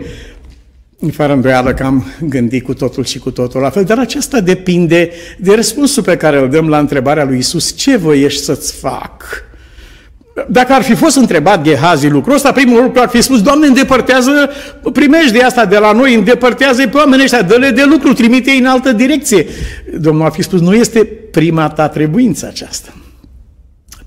fără 1.12 1.32
îndoială 1.32 1.74
că 1.74 1.82
am 1.82 2.04
gândit 2.20 2.64
cu 2.64 2.74
totul 2.74 3.04
și 3.04 3.18
cu 3.18 3.30
totul 3.30 3.60
la 3.60 3.70
fel, 3.70 3.84
dar 3.84 3.98
aceasta 3.98 4.40
depinde 4.40 5.10
de 5.38 5.54
răspunsul 5.54 6.02
pe 6.02 6.16
care 6.16 6.38
îl 6.38 6.48
dăm 6.48 6.68
la 6.68 6.78
întrebarea 6.78 7.24
lui 7.24 7.38
Isus, 7.38 7.76
ce 7.76 7.96
voiești 7.96 8.42
să-ți 8.42 8.74
fac? 8.74 9.22
Dacă 10.48 10.72
ar 10.72 10.82
fi 10.82 10.94
fost 10.94 11.16
întrebat 11.16 11.62
Gehazi 11.62 12.08
lucrul 12.08 12.34
ăsta, 12.34 12.52
primul 12.52 12.82
lucru 12.82 13.00
ar 13.00 13.08
fi 13.08 13.22
spus, 13.22 13.42
Doamne, 13.42 13.66
îndepărtează 13.66 14.50
de 15.32 15.42
asta 15.42 15.64
de 15.66 15.78
la 15.78 15.92
noi, 15.92 16.14
îndepărtează-i 16.14 16.88
pe 16.88 16.96
oamenii 16.96 17.24
ăștia, 17.24 17.42
dă-le 17.42 17.70
de 17.70 17.84
lucru, 17.84 18.12
trimite-i 18.12 18.58
în 18.58 18.66
altă 18.66 18.92
direcție. 18.92 19.46
Domnul 19.98 20.24
ar 20.24 20.32
fi 20.32 20.42
spus, 20.42 20.60
nu 20.60 20.74
este 20.74 21.04
prima 21.30 21.68
ta 21.68 21.88
trebuință 21.88 22.46
aceasta. 22.46 22.94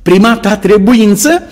Prima 0.08 0.38
ta 0.42 0.58
trebuință 0.58 1.44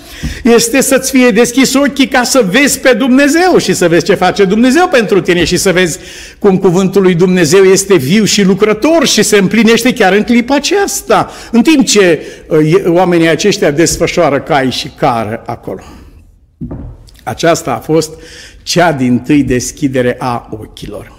este 0.44 0.82
să-ți 0.82 1.12
fie 1.12 1.30
deschis 1.30 1.74
ochii 1.74 2.08
ca 2.08 2.24
să 2.24 2.46
vezi 2.52 2.80
pe 2.80 2.94
Dumnezeu 2.94 3.58
și 3.58 3.74
să 3.74 3.88
vezi 3.88 4.06
ce 4.06 4.14
face 4.14 4.46
Dumnezeu 4.46 4.88
pentru 4.88 5.22
tine 5.22 5.44
și 5.44 5.58
să 5.58 5.72
vezi 5.72 6.00
cum 6.40 6.58
cuvântul 6.58 7.02
lui 7.02 7.16
Dumnezeu 7.16 7.64
este 7.64 7.96
viu 7.96 8.24
și 8.24 8.44
lucrător 8.44 9.06
și 9.08 9.24
se 9.24 9.38
împlinește 9.38 9.94
chiar 9.94 10.14
în 10.14 10.24
clipa 10.24 10.56
aceasta, 10.56 11.32
în 11.52 11.62
timp 11.62 11.86
ce 11.86 12.22
uh, 12.48 12.84
oamenii 12.86 13.28
aceștia 13.28 13.72
desfășoară 13.72 14.40
cai 14.42 14.72
și 14.72 14.92
cară 14.98 15.44
acolo. 15.46 15.84
Aceasta 17.24 17.72
a 17.72 17.80
fost 17.80 18.14
cea 18.64 18.92
din 18.92 19.20
tâi 19.20 19.44
deschidere 19.44 20.16
a 20.20 20.50
ochilor. 20.52 21.12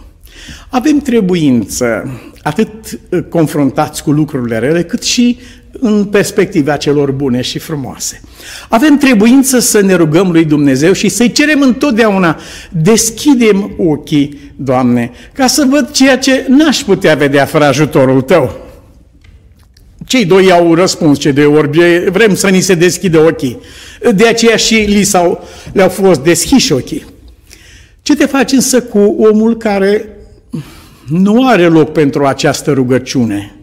Avem 0.68 0.98
trebuință, 0.98 2.10
atât 2.42 2.70
uh, 3.08 3.20
confruntați 3.28 4.02
cu 4.02 4.10
lucrurile 4.10 4.58
rele, 4.58 4.82
cât 4.82 5.02
și 5.02 5.38
în 5.80 6.04
perspectiva 6.04 6.76
celor 6.76 7.10
bune 7.10 7.40
și 7.40 7.58
frumoase. 7.58 8.20
Avem 8.68 8.96
trebuință 8.96 9.58
să 9.58 9.80
ne 9.80 9.94
rugăm 9.94 10.30
lui 10.30 10.44
Dumnezeu 10.44 10.92
și 10.92 11.08
să-i 11.08 11.32
cerem 11.32 11.60
întotdeauna, 11.60 12.40
deschidem 12.70 13.74
ochii, 13.78 14.52
Doamne, 14.56 15.10
ca 15.32 15.46
să 15.46 15.66
văd 15.70 15.90
ceea 15.90 16.18
ce 16.18 16.46
n-aș 16.48 16.82
putea 16.82 17.14
vedea 17.14 17.44
fără 17.44 17.64
ajutorul 17.64 18.22
Tău. 18.22 18.56
Cei 20.06 20.24
doi 20.24 20.52
au 20.52 20.74
răspuns, 20.74 21.18
cei 21.18 21.32
doi 21.32 21.44
ori, 21.44 21.70
vrem 22.10 22.34
să 22.34 22.48
ni 22.48 22.60
se 22.60 22.74
deschidă 22.74 23.18
ochii. 23.18 23.60
De 24.14 24.26
aceea 24.26 24.56
și 24.56 24.74
li 24.74 25.02
s-au, 25.02 25.44
le-au 25.72 25.88
fost 25.88 26.20
deschiși 26.20 26.72
ochii. 26.72 27.04
Ce 28.02 28.16
te 28.16 28.26
faci 28.26 28.52
însă 28.52 28.82
cu 28.82 28.98
omul 28.98 29.56
care 29.56 30.08
nu 31.08 31.48
are 31.48 31.66
loc 31.66 31.92
pentru 31.92 32.24
această 32.24 32.72
rugăciune? 32.72 33.55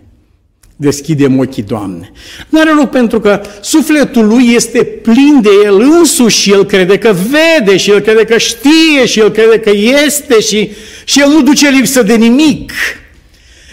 Deschidem 0.75 1.39
ochii, 1.39 1.63
Doamne. 1.63 2.11
Nu 2.49 2.59
are 2.59 2.73
loc 2.73 2.89
pentru 2.89 3.19
că 3.19 3.41
sufletul 3.61 4.27
lui 4.27 4.53
este 4.55 4.83
plin 4.83 5.39
de 5.41 5.49
el 5.65 5.79
însuși 5.79 6.41
și 6.41 6.51
el 6.51 6.65
crede 6.65 6.97
că 6.97 7.15
vede 7.29 7.77
și 7.77 7.91
el 7.91 7.99
crede 7.99 8.23
că 8.23 8.37
știe 8.37 9.05
și 9.05 9.19
el 9.19 9.31
crede 9.31 9.59
că 9.59 9.71
este 10.05 10.39
și, 10.39 10.71
și 11.03 11.19
el 11.19 11.27
nu 11.27 11.41
duce 11.41 11.69
lipsă 11.69 12.03
de 12.03 12.15
nimic. 12.15 12.71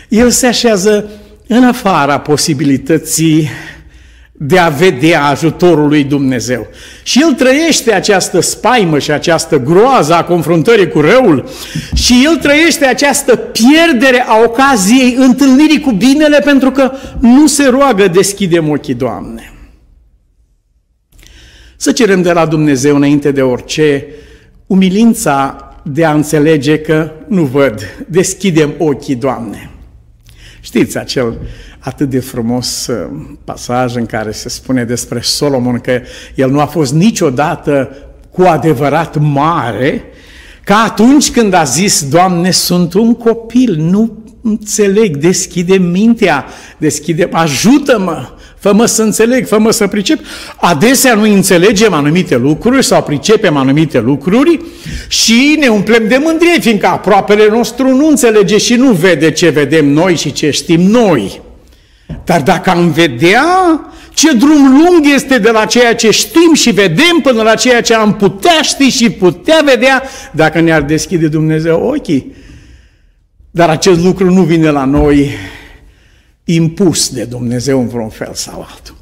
El 0.09 0.31
se 0.31 0.47
așează 0.47 1.11
în 1.47 1.65
afara 1.65 2.21
posibilității 2.21 3.49
de 4.43 4.59
a 4.59 4.69
vedea 4.69 5.25
ajutorul 5.25 5.89
lui 5.89 6.05
Dumnezeu. 6.05 6.67
Și 7.03 7.21
el 7.23 7.33
trăiește 7.33 7.93
această 7.93 8.41
spaimă 8.41 8.99
și 8.99 9.11
această 9.11 9.59
groază 9.59 10.15
a 10.15 10.25
confruntării 10.25 10.89
cu 10.89 11.01
răul 11.01 11.49
și 11.95 12.23
el 12.25 12.37
trăiește 12.37 12.85
această 12.85 13.37
pierdere 13.37 14.25
a 14.27 14.43
ocaziei 14.45 15.15
întâlnirii 15.19 15.81
cu 15.81 15.91
binele 15.91 16.41
pentru 16.45 16.71
că 16.71 16.93
nu 17.19 17.47
se 17.47 17.69
roagă 17.69 18.09
deschidem 18.09 18.71
ochii, 18.71 18.95
Doamne. 18.95 19.53
Să 21.77 21.93
cerem 21.93 22.23
de 22.23 22.33
la 22.33 22.47
Dumnezeu 22.47 22.97
înainte 22.97 23.31
de 23.31 23.43
orice 23.43 24.07
umilința 24.67 25.57
de 25.83 26.05
a 26.05 26.13
înțelege 26.13 26.79
că 26.79 27.13
nu 27.29 27.43
văd, 27.43 28.05
deschidem 28.09 28.75
ochii, 28.79 29.15
Doamne. 29.15 29.71
Știți 30.61 30.99
acel 30.99 31.39
atât 31.81 32.11
de 32.11 32.21
frumos 32.21 32.87
uh, 32.87 32.97
pasaj 33.45 33.95
în 33.95 34.07
care 34.07 34.31
se 34.31 34.49
spune 34.49 34.85
despre 34.85 35.21
Solomon 35.21 35.79
că 35.79 36.01
el 36.35 36.51
nu 36.51 36.61
a 36.61 36.67
fost 36.67 36.93
niciodată 36.93 37.91
cu 38.31 38.43
adevărat 38.43 39.17
mare, 39.19 40.05
ca 40.65 40.85
atunci 40.87 41.31
când 41.31 41.53
a 41.53 41.63
zis, 41.63 42.09
Doamne, 42.09 42.51
sunt 42.51 42.95
un 42.95 43.15
copil, 43.15 43.77
nu 43.77 44.19
înțeleg, 44.43 45.17
deschide 45.17 45.77
mintea, 45.77 46.45
deschide, 46.79 47.29
ajută-mă, 47.33 48.29
fă-mă 48.59 48.87
să 48.87 49.03
înțeleg, 49.03 49.47
fă-mă 49.47 49.71
să 49.71 49.87
pricep. 49.87 50.19
Adesea 50.57 51.15
nu 51.15 51.23
înțelegem 51.23 51.93
anumite 51.93 52.37
lucruri 52.37 52.85
sau 52.85 53.03
pricepem 53.03 53.57
anumite 53.57 54.01
lucruri 54.01 54.61
și 55.09 55.57
ne 55.61 55.69
umplem 55.69 56.09
de 56.09 56.21
mândrie, 56.25 56.61
fiindcă 56.61 56.87
aproapele 56.87 57.49
nostru 57.51 57.97
nu 57.97 58.09
înțelege 58.09 58.59
și 58.59 58.75
nu 58.75 58.93
vede 58.93 59.31
ce 59.31 59.49
vedem 59.49 59.89
noi 59.89 60.17
și 60.17 60.33
ce 60.33 60.51
știm 60.51 60.81
noi. 60.81 61.41
Dar 62.25 62.43
dacă 62.43 62.71
am 62.71 62.91
vedea 62.91 63.45
ce 64.15 64.33
drum 64.33 64.83
lung 64.85 65.07
este 65.15 65.39
de 65.39 65.51
la 65.51 65.65
ceea 65.65 65.95
ce 65.95 66.11
știm 66.11 66.55
și 66.55 66.71
vedem 66.71 67.21
până 67.23 67.43
la 67.43 67.55
ceea 67.55 67.81
ce 67.81 67.95
am 67.95 68.17
putea 68.17 68.63
ști 68.63 68.89
și 68.89 69.11
putea 69.11 69.61
vedea, 69.65 70.03
dacă 70.33 70.61
ne-ar 70.61 70.83
deschide 70.83 71.29
Dumnezeu 71.29 71.83
ochii. 71.87 72.35
Dar 73.51 73.69
acest 73.69 74.01
lucru 74.01 74.31
nu 74.31 74.43
vine 74.43 74.71
la 74.71 74.85
noi 74.85 75.31
impus 76.45 77.09
de 77.09 77.25
Dumnezeu 77.25 77.81
în 77.81 77.89
vreun 77.89 78.09
fel 78.09 78.31
sau 78.33 78.67
altul, 78.71 78.97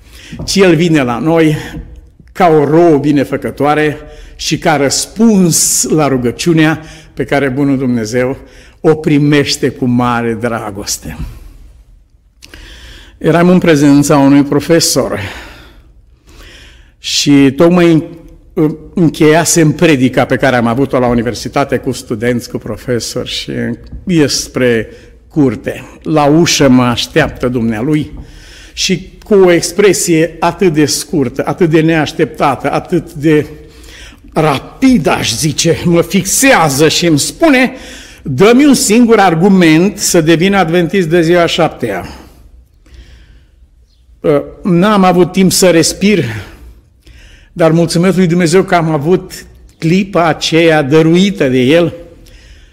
ci 0.44 0.56
El 0.56 0.74
vine 0.74 1.02
la 1.02 1.18
noi 1.18 1.56
ca 2.32 2.48
o 2.48 2.64
rouă 2.64 2.96
binefăcătoare 2.96 3.96
și 4.36 4.58
ca 4.58 4.76
răspuns 4.76 5.82
la 5.82 6.08
rugăciunea 6.08 6.82
pe 7.14 7.24
care 7.24 7.48
Bunul 7.48 7.78
Dumnezeu 7.78 8.36
o 8.80 8.94
primește 8.94 9.68
cu 9.68 9.84
mare 9.84 10.36
dragoste. 10.40 11.16
Eram 13.18 13.48
în 13.48 13.58
prezența 13.58 14.18
unui 14.18 14.42
profesor 14.42 15.20
și 16.98 17.52
tocmai 17.56 18.04
încheiasem 18.94 19.72
predica 19.72 20.24
pe 20.24 20.36
care 20.36 20.56
am 20.56 20.66
avut-o 20.66 20.98
la 20.98 21.06
universitate 21.06 21.76
cu 21.76 21.92
studenți, 21.92 22.50
cu 22.50 22.58
profesori 22.58 23.28
și 23.28 23.52
ies 24.06 24.42
spre 24.42 24.88
curte. 25.28 25.84
La 26.02 26.24
ușă 26.24 26.68
mă 26.68 26.82
așteaptă 26.82 27.48
dumnealui 27.48 28.12
și 28.72 29.10
cu 29.24 29.34
o 29.34 29.50
expresie 29.50 30.36
atât 30.40 30.72
de 30.72 30.86
scurtă, 30.86 31.42
atât 31.46 31.70
de 31.70 31.80
neașteptată, 31.80 32.72
atât 32.72 33.12
de 33.12 33.46
rapid, 34.32 35.06
aș 35.06 35.34
zice, 35.34 35.78
mă 35.84 36.02
fixează 36.02 36.88
și 36.88 37.06
îmi 37.06 37.18
spune, 37.18 37.72
dă-mi 38.22 38.64
un 38.64 38.74
singur 38.74 39.18
argument 39.18 39.98
să 39.98 40.20
devin 40.20 40.54
adventist 40.54 41.08
de 41.08 41.22
ziua 41.22 41.46
șaptea. 41.46 42.08
Ă, 44.28 44.42
n-am 44.62 45.04
avut 45.04 45.32
timp 45.32 45.52
să 45.52 45.70
respir, 45.70 46.24
dar 47.52 47.70
mulțumesc 47.70 48.16
lui 48.16 48.26
Dumnezeu 48.26 48.62
că 48.62 48.74
am 48.74 48.90
avut 48.90 49.46
clipa 49.78 50.26
aceea 50.26 50.82
dăruită 50.82 51.48
de 51.48 51.58
El, 51.58 51.94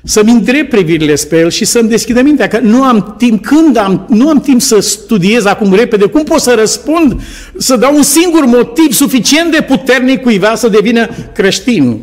să-mi 0.03 0.31
întreb 0.31 0.67
privirile 0.67 1.15
spre 1.15 1.37
El 1.37 1.49
și 1.49 1.65
să-mi 1.65 1.89
deschidă 1.89 2.21
mintea, 2.21 2.47
că 2.47 2.59
nu 2.59 2.83
am 2.83 3.15
timp, 3.17 3.45
când 3.45 3.77
am, 3.77 4.05
nu 4.09 4.29
am 4.29 4.39
timp 4.39 4.61
să 4.61 4.79
studiez 4.79 5.45
acum 5.45 5.73
repede, 5.73 6.05
cum 6.05 6.23
pot 6.23 6.39
să 6.39 6.53
răspund, 6.57 7.21
să 7.57 7.75
dau 7.75 7.95
un 7.95 8.03
singur 8.03 8.45
motiv 8.45 8.91
suficient 8.91 9.51
de 9.51 9.61
puternic 9.61 10.21
cuiva 10.21 10.55
să 10.55 10.67
devină 10.67 11.09
creștin. 11.33 12.01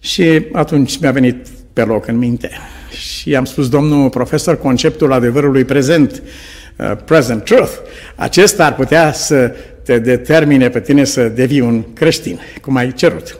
Și 0.00 0.42
atunci 0.52 0.98
mi-a 0.98 1.10
venit 1.10 1.46
pe 1.72 1.82
loc 1.82 2.06
în 2.06 2.16
minte. 2.18 2.50
Și 2.90 3.30
i-am 3.30 3.44
spus, 3.44 3.68
domnul 3.68 4.08
profesor, 4.08 4.58
conceptul 4.58 5.12
adevărului 5.12 5.64
prezent 5.64 6.22
Uh, 6.22 6.30
present 7.04 7.44
truth, 7.44 7.72
acesta 8.16 8.64
ar 8.66 8.74
putea 8.74 9.12
să 9.12 9.54
te 9.84 9.98
determine 9.98 10.68
pe 10.68 10.80
tine 10.80 11.04
să 11.04 11.28
devii 11.28 11.60
un 11.60 11.92
creștin, 11.92 12.40
cum 12.60 12.76
ai 12.76 12.92
cerut. 12.92 13.38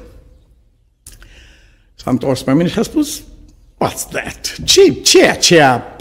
S-a 1.94 2.11
întors 2.11 2.42
pe 2.42 2.53
mine 2.53 2.68
și 2.68 2.79
a 2.79 2.83
spus, 2.83 3.22
what's 3.85 4.11
that? 4.11 4.57
Ce, 4.64 4.92
ce 4.92 5.27
aceea 5.27 5.96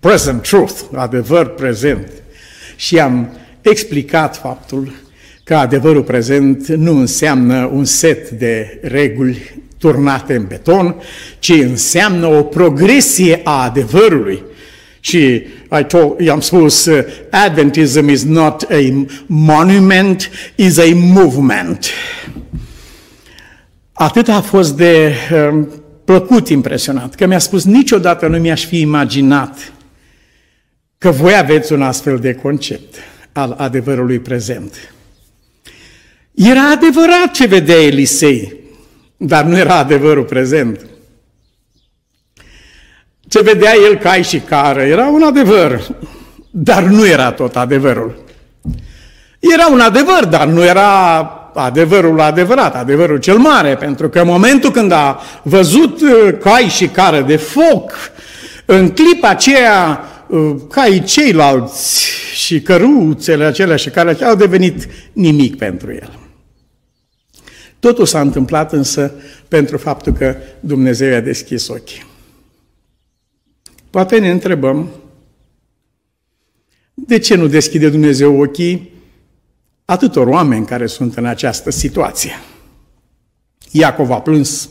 present 0.00 0.42
truth, 0.42 0.80
adevăr 0.94 1.54
prezent? 1.54 2.12
Și 2.76 2.98
am 2.98 3.36
explicat 3.60 4.36
faptul 4.36 4.92
că 5.44 5.54
adevărul 5.54 6.02
prezent 6.02 6.66
nu 6.66 6.98
înseamnă 6.98 7.70
un 7.72 7.84
set 7.84 8.30
de 8.30 8.80
reguli 8.82 9.62
turnate 9.78 10.34
în 10.34 10.46
beton, 10.46 11.02
ci 11.38 11.48
înseamnă 11.48 12.26
o 12.26 12.42
progresie 12.42 13.40
a 13.44 13.62
adevărului. 13.62 14.42
Și 15.04 15.18
I 15.80 15.84
told, 15.86 16.20
i-am 16.20 16.40
spus, 16.40 16.84
uh, 16.84 17.04
Adventism 17.30 18.08
is 18.08 18.24
not 18.24 18.62
a 18.62 19.06
monument, 19.26 20.30
is 20.54 20.78
a 20.78 20.94
movement. 20.94 21.86
Atât 23.92 24.28
a 24.28 24.40
fost 24.40 24.76
de 24.76 25.14
um, 25.50 25.68
plăcut 26.04 26.48
impresionat, 26.48 27.14
că 27.14 27.26
mi-a 27.26 27.38
spus 27.38 27.64
niciodată 27.64 28.26
nu 28.26 28.38
mi-aș 28.38 28.64
fi 28.64 28.80
imaginat 28.80 29.72
că 30.98 31.10
voi 31.10 31.36
aveți 31.36 31.72
un 31.72 31.82
astfel 31.82 32.18
de 32.18 32.34
concept 32.34 32.94
al 33.32 33.54
adevărului 33.58 34.18
prezent. 34.18 34.74
Era 36.34 36.70
adevărat 36.70 37.30
ce 37.32 37.46
vedea 37.46 37.82
Elisei, 37.82 38.54
dar 39.16 39.44
nu 39.44 39.58
era 39.58 39.76
adevărul 39.76 40.24
prezent. 40.24 40.86
Ce 43.32 43.42
vedea 43.42 43.72
el 43.88 43.96
cai 43.96 44.22
și 44.22 44.38
cară 44.38 44.80
era 44.80 45.06
un 45.06 45.22
adevăr, 45.22 45.96
dar 46.50 46.82
nu 46.82 47.06
era 47.06 47.30
tot 47.30 47.56
adevărul. 47.56 48.24
Era 49.38 49.66
un 49.70 49.80
adevăr, 49.80 50.24
dar 50.24 50.46
nu 50.46 50.64
era 50.64 51.20
adevărul 51.54 52.20
adevărat, 52.20 52.76
adevărul 52.76 53.18
cel 53.18 53.38
mare, 53.38 53.74
pentru 53.76 54.08
că 54.08 54.20
în 54.20 54.26
momentul 54.26 54.70
când 54.70 54.92
a 54.92 55.20
văzut 55.42 56.00
uh, 56.00 56.34
cai 56.40 56.62
și 56.62 56.86
cară 56.86 57.20
de 57.20 57.36
foc, 57.36 57.92
în 58.64 58.90
clipa 58.90 59.28
aceea 59.28 60.04
uh, 60.26 60.54
cai 60.70 61.02
ceilalți 61.06 62.06
și 62.34 62.60
căruțele 62.60 63.44
acelea 63.44 63.76
și 63.76 63.90
care 63.90 64.16
au 64.24 64.34
devenit 64.34 64.88
nimic 65.12 65.56
pentru 65.56 65.92
el. 65.92 66.18
Totul 67.80 68.06
s-a 68.06 68.20
întâmplat 68.20 68.72
însă 68.72 69.12
pentru 69.48 69.78
faptul 69.78 70.12
că 70.12 70.34
Dumnezeu 70.60 71.10
i-a 71.10 71.20
deschis 71.20 71.68
ochii. 71.68 72.10
Poate 73.92 74.18
ne 74.18 74.30
întrebăm, 74.30 74.88
de 76.94 77.18
ce 77.18 77.34
nu 77.34 77.46
deschide 77.46 77.88
Dumnezeu 77.88 78.40
ochii 78.40 78.90
atâtor 79.84 80.26
oameni 80.26 80.66
care 80.66 80.86
sunt 80.86 81.16
în 81.16 81.24
această 81.24 81.70
situație? 81.70 82.40
Iacov 83.70 84.10
a 84.10 84.20
plâns 84.20 84.68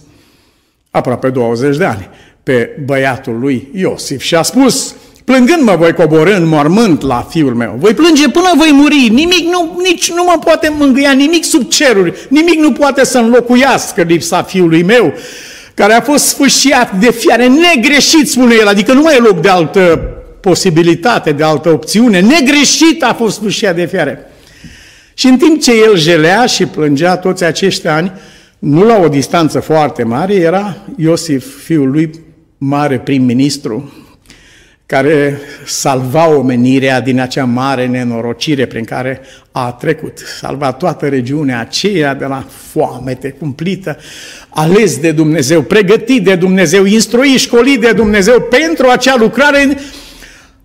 aproape 0.91 1.29
20 1.29 1.77
de 1.77 1.85
ani 1.85 2.09
pe 2.43 2.81
băiatul 2.85 3.39
lui 3.39 3.69
Iosif 3.73 4.21
și 4.21 4.35
a 4.35 4.41
spus, 4.41 4.95
plângând 5.23 5.61
mă 5.61 5.75
voi 5.75 5.93
coborâ 5.93 6.35
în 6.35 6.45
mormânt 6.47 7.01
la 7.01 7.27
fiul 7.29 7.55
meu, 7.55 7.75
voi 7.77 7.93
plânge 7.93 8.29
până 8.29 8.51
voi 8.57 8.71
muri, 8.71 9.09
nimic 9.09 9.47
nu, 9.49 9.79
nici 9.83 10.11
nu 10.11 10.23
mă 10.23 10.39
poate 10.43 10.69
mângâia, 10.69 11.11
nimic 11.11 11.43
sub 11.43 11.69
ceruri, 11.69 12.27
nimic 12.29 12.59
nu 12.59 12.71
poate 12.71 13.05
să 13.05 13.17
înlocuiască 13.17 14.01
lipsa 14.01 14.43
fiului 14.43 14.83
meu, 14.83 15.13
care 15.73 15.93
a 15.93 16.01
fost 16.01 16.25
sfâșiat 16.25 16.99
de 16.99 17.11
fiare, 17.11 17.47
negreșit, 17.47 18.29
spune 18.29 18.55
el, 18.59 18.67
adică 18.67 18.93
nu 18.93 19.01
mai 19.01 19.15
e 19.15 19.19
loc 19.19 19.41
de 19.41 19.49
altă 19.49 19.81
posibilitate, 20.41 21.31
de 21.31 21.43
altă 21.43 21.69
opțiune, 21.69 22.19
negreșit 22.19 23.03
a 23.03 23.13
fost 23.13 23.35
sfâșiat 23.35 23.75
de 23.75 23.85
fiare. 23.85 24.25
Și 25.13 25.27
în 25.27 25.37
timp 25.37 25.61
ce 25.61 25.71
el 25.71 25.97
jelea 25.97 26.45
și 26.45 26.65
plângea 26.65 27.17
toți 27.17 27.43
acești 27.43 27.87
ani, 27.87 28.11
nu 28.59 28.83
la 28.83 28.97
o 28.97 29.07
distanță 29.07 29.59
foarte 29.59 30.03
mare, 30.03 30.33
era 30.33 30.77
Iosif, 30.97 31.63
fiul 31.63 31.91
lui, 31.91 32.11
mare 32.57 32.99
prim-ministru, 32.99 33.93
care 34.91 35.41
salva 35.65 36.29
omenirea 36.29 37.01
din 37.01 37.19
acea 37.19 37.45
mare 37.45 37.87
nenorocire 37.87 38.65
prin 38.65 38.83
care 38.83 39.21
a 39.51 39.71
trecut. 39.71 40.17
Salva 40.39 40.71
toată 40.71 41.07
regiunea 41.07 41.59
aceea 41.59 42.13
de 42.13 42.25
la 42.25 42.45
foamete 42.71 43.35
cumplită, 43.39 43.97
ales 44.49 44.97
de 44.97 45.11
Dumnezeu, 45.11 45.61
pregătit 45.61 46.23
de 46.23 46.35
Dumnezeu, 46.35 46.85
instruit, 46.85 47.39
școlit 47.39 47.79
de 47.79 47.91
Dumnezeu 47.91 48.41
pentru 48.41 48.87
acea 48.87 49.15
lucrare, 49.17 49.77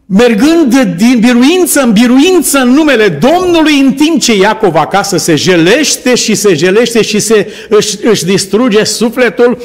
mergând 0.07 0.83
din 0.83 1.19
biruință 1.21 1.81
în 1.81 1.93
biruință 1.93 2.59
în 2.59 2.69
numele 2.69 3.09
Domnului, 3.09 3.79
în 3.81 3.93
timp 3.93 4.21
ce 4.21 4.37
Iacov 4.37 4.77
acasă 4.77 5.17
se 5.17 5.35
jelește 5.35 6.15
și 6.15 6.35
se 6.35 6.55
jelește 6.55 7.03
și 7.03 7.19
se, 7.19 7.53
își, 7.69 7.97
își 8.03 8.25
distruge 8.25 8.85
sufletul 8.85 9.63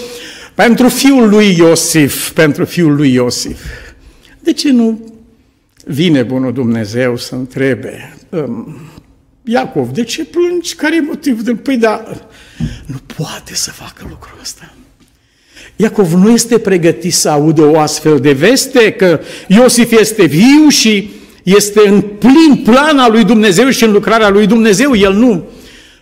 pentru 0.53 0.89
fiul 0.89 1.29
lui 1.29 1.55
Iosif, 1.57 2.29
pentru 2.29 2.65
fiul 2.65 2.95
lui 2.95 3.13
Iosif. 3.13 3.57
De 4.51 4.57
ce 4.57 4.71
nu 4.71 5.13
vine 5.85 6.23
bunul 6.23 6.53
Dumnezeu 6.53 7.17
să 7.17 7.35
întrebe, 7.35 8.17
um, 8.29 8.77
Iacov, 9.43 9.89
de 9.89 10.03
ce 10.03 10.25
plângi? 10.25 10.75
Care 10.75 10.95
e 10.95 11.01
motivul? 11.01 11.55
Păi 11.55 11.77
da, 11.77 12.03
nu 12.85 12.97
poate 13.15 13.55
să 13.55 13.71
facă 13.71 14.05
lucrul 14.09 14.37
ăsta. 14.41 14.73
Iacov 15.75 16.13
nu 16.13 16.29
este 16.29 16.57
pregătit 16.57 17.13
să 17.13 17.29
audă 17.29 17.61
o 17.61 17.79
astfel 17.79 18.19
de 18.19 18.31
veste, 18.31 18.91
că 18.91 19.19
Iosif 19.47 19.91
este 19.91 20.25
viu 20.25 20.69
și 20.69 21.09
este 21.43 21.87
în 21.87 22.01
plin 22.01 22.61
plan 22.63 22.97
al 22.97 23.11
lui 23.11 23.23
Dumnezeu 23.23 23.69
și 23.69 23.83
în 23.83 23.91
lucrarea 23.91 24.29
lui 24.29 24.47
Dumnezeu. 24.47 24.95
El 24.95 25.13
nu, 25.13 25.43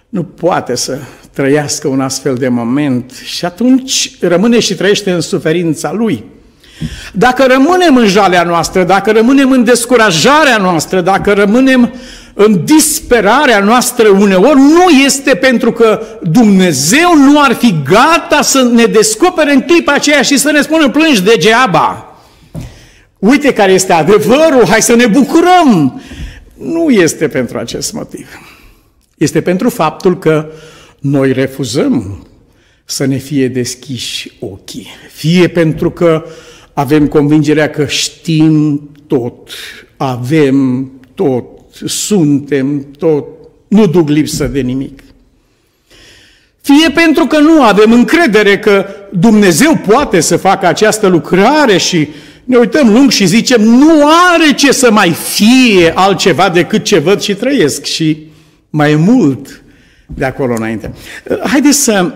nu 0.09 0.23
poate 0.23 0.75
să 0.75 0.97
trăiască 1.33 1.87
un 1.87 2.01
astfel 2.01 2.35
de 2.35 2.47
moment 2.47 3.11
și 3.23 3.45
atunci 3.45 4.17
rămâne 4.19 4.59
și 4.59 4.75
trăiește 4.75 5.11
în 5.11 5.21
suferința 5.21 5.91
lui. 5.91 6.23
Dacă 7.13 7.45
rămânem 7.47 7.95
în 7.95 8.07
jalea 8.07 8.43
noastră, 8.43 8.83
dacă 8.83 9.11
rămânem 9.11 9.51
în 9.51 9.63
descurajarea 9.63 10.57
noastră, 10.57 11.01
dacă 11.01 11.33
rămânem 11.33 11.93
în 12.33 12.65
disperarea 12.65 13.59
noastră 13.59 14.07
uneori, 14.07 14.59
nu 14.59 14.89
este 15.05 15.35
pentru 15.35 15.71
că 15.71 16.01
Dumnezeu 16.21 17.15
nu 17.15 17.41
ar 17.41 17.53
fi 17.53 17.75
gata 17.83 18.41
să 18.41 18.69
ne 18.73 18.85
descopere 18.85 19.53
în 19.53 19.61
clipa 19.61 19.93
aceea 19.93 20.21
și 20.21 20.37
să 20.37 20.51
ne 20.51 20.61
spună 20.61 20.89
plângi 20.89 21.23
degeaba. 21.23 22.13
Uite 23.19 23.53
care 23.53 23.71
este 23.71 23.93
adevărul, 23.93 24.67
hai 24.67 24.81
să 24.81 24.95
ne 24.95 25.07
bucurăm. 25.07 26.01
Nu 26.57 26.89
este 26.89 27.27
pentru 27.27 27.57
acest 27.57 27.93
motiv. 27.93 28.27
Este 29.17 29.41
pentru 29.41 29.69
faptul 29.69 30.19
că 30.19 30.51
noi 30.99 31.31
refuzăm 31.31 32.27
să 32.85 33.05
ne 33.05 33.17
fie 33.17 33.47
deschiși 33.47 34.31
ochii. 34.39 34.87
Fie 35.11 35.47
pentru 35.47 35.91
că 35.91 36.25
avem 36.79 37.07
convingerea 37.07 37.69
că 37.69 37.85
știm 37.85 38.81
tot, 39.07 39.49
avem 39.97 40.91
tot, 41.13 41.45
suntem 41.85 42.85
tot, 42.97 43.25
nu 43.67 43.87
duc 43.87 44.09
lipsă 44.09 44.45
de 44.45 44.59
nimic. 44.59 45.03
Fie 46.61 46.89
pentru 46.89 47.25
că 47.25 47.37
nu 47.39 47.63
avem 47.63 47.91
încredere 47.91 48.59
că 48.59 48.85
Dumnezeu 49.11 49.81
poate 49.87 50.19
să 50.19 50.37
facă 50.37 50.67
această 50.67 51.07
lucrare 51.07 51.77
și 51.77 52.07
ne 52.43 52.57
uităm 52.57 52.93
lung 52.93 53.11
și 53.11 53.25
zicem, 53.25 53.61
nu 53.61 54.05
are 54.33 54.53
ce 54.53 54.71
să 54.71 54.91
mai 54.91 55.09
fie 55.09 55.91
altceva 55.95 56.49
decât 56.49 56.83
ce 56.83 56.99
văd 56.99 57.21
și 57.21 57.33
trăiesc 57.33 57.83
și 57.83 58.17
mai 58.69 58.95
mult 58.95 59.63
de 60.05 60.25
acolo 60.25 60.53
înainte. 60.57 60.93
Haideți 61.43 61.83
să 61.83 62.13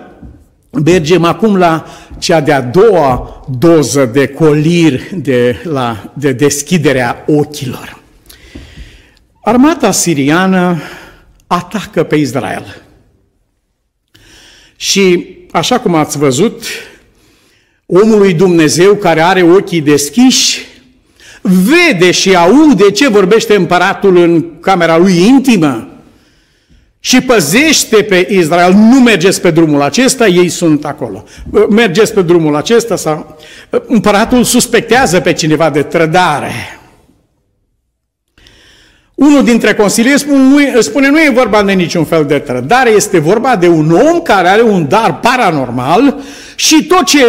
Mergem 0.84 1.23
acum 1.23 1.58
la 1.58 1.86
cea 2.23 2.39
de-a 2.39 2.62
doua 2.62 3.45
doză 3.59 4.05
de 4.05 4.27
colir 4.27 5.01
de, 5.13 5.62
la, 5.63 6.12
de 6.13 6.31
deschiderea 6.31 7.23
ochilor. 7.27 8.01
Armata 9.41 9.91
siriană 9.91 10.81
atacă 11.47 12.03
pe 12.03 12.15
Israel. 12.15 12.81
Și, 14.75 15.27
așa 15.51 15.79
cum 15.79 15.95
ați 15.95 16.17
văzut, 16.17 16.63
omul 17.86 18.17
lui 18.17 18.33
Dumnezeu 18.33 18.95
care 18.95 19.21
are 19.21 19.41
ochii 19.41 19.81
deschiși, 19.81 20.65
vede 21.41 22.12
și 22.12 22.36
aude 22.36 22.91
ce 22.91 23.07
vorbește 23.07 23.55
împăratul 23.55 24.17
în 24.17 24.59
camera 24.59 24.97
lui 24.97 25.17
intimă, 25.17 25.88
și 27.05 27.21
păzește 27.21 28.03
pe 28.03 28.27
Israel, 28.29 28.73
nu 28.73 28.99
mergeți 28.99 29.41
pe 29.41 29.51
drumul 29.51 29.81
acesta, 29.81 30.27
ei 30.27 30.49
sunt 30.49 30.85
acolo. 30.85 31.23
Mergeți 31.69 32.13
pe 32.13 32.21
drumul 32.21 32.55
acesta 32.55 32.95
sau... 32.95 33.37
Împăratul 33.87 34.43
suspectează 34.43 35.19
pe 35.19 35.33
cineva 35.33 35.69
de 35.69 35.81
trădare. 35.81 36.51
Unul 39.13 39.43
dintre 39.43 39.73
consilieri 39.73 40.19
spune 40.19 40.71
nu, 40.71 40.81
spune, 40.81 41.09
nu 41.09 41.19
e 41.19 41.31
vorba 41.33 41.63
de 41.63 41.71
niciun 41.71 42.05
fel 42.05 42.25
de 42.25 42.39
trădare, 42.39 42.89
este 42.89 43.19
vorba 43.19 43.55
de 43.55 43.67
un 43.67 43.91
om 43.91 44.21
care 44.21 44.47
are 44.47 44.61
un 44.61 44.87
dar 44.87 45.19
paranormal 45.19 46.15
și 46.55 46.83
tot 46.83 47.03
ce 47.03 47.19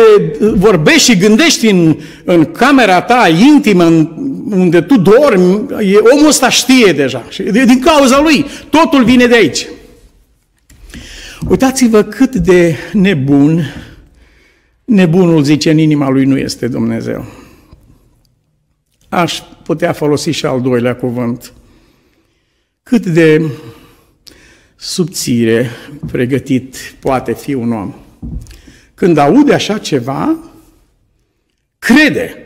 vorbești 0.54 1.10
și 1.10 1.18
gândești 1.18 1.66
în, 1.66 1.96
în 2.24 2.44
camera 2.44 3.02
ta 3.02 3.28
intimă, 3.28 3.84
în, 3.84 4.08
unde 4.50 4.80
tu 4.80 4.96
dormi, 4.96 5.66
e, 5.80 5.98
omul 6.14 6.28
ăsta 6.28 6.48
știe 6.48 6.92
deja. 6.92 7.24
Și 7.28 7.42
din 7.42 7.80
cauza 7.80 8.20
lui, 8.20 8.46
totul 8.70 9.04
vine 9.04 9.26
de 9.26 9.34
aici. 9.34 9.66
Uitați-vă 11.48 12.02
cât 12.02 12.34
de 12.34 12.76
nebun, 12.92 13.74
nebunul 14.84 15.42
zice 15.42 15.70
în 15.70 15.78
inima 15.78 16.08
lui 16.08 16.24
nu 16.24 16.36
este 16.36 16.68
Dumnezeu. 16.68 17.24
Aș 19.08 19.40
putea 19.64 19.92
folosi 19.92 20.30
și 20.30 20.46
al 20.46 20.60
doilea 20.60 20.96
cuvânt. 20.96 21.52
cât 22.82 23.06
de 23.06 23.50
subțire 24.76 25.70
pregătit 26.12 26.76
poate 27.00 27.32
fi 27.32 27.54
un 27.54 27.72
om. 27.72 27.94
Când 28.94 29.16
aude 29.16 29.54
așa 29.54 29.78
ceva, 29.78 30.36
crede. 31.78 32.43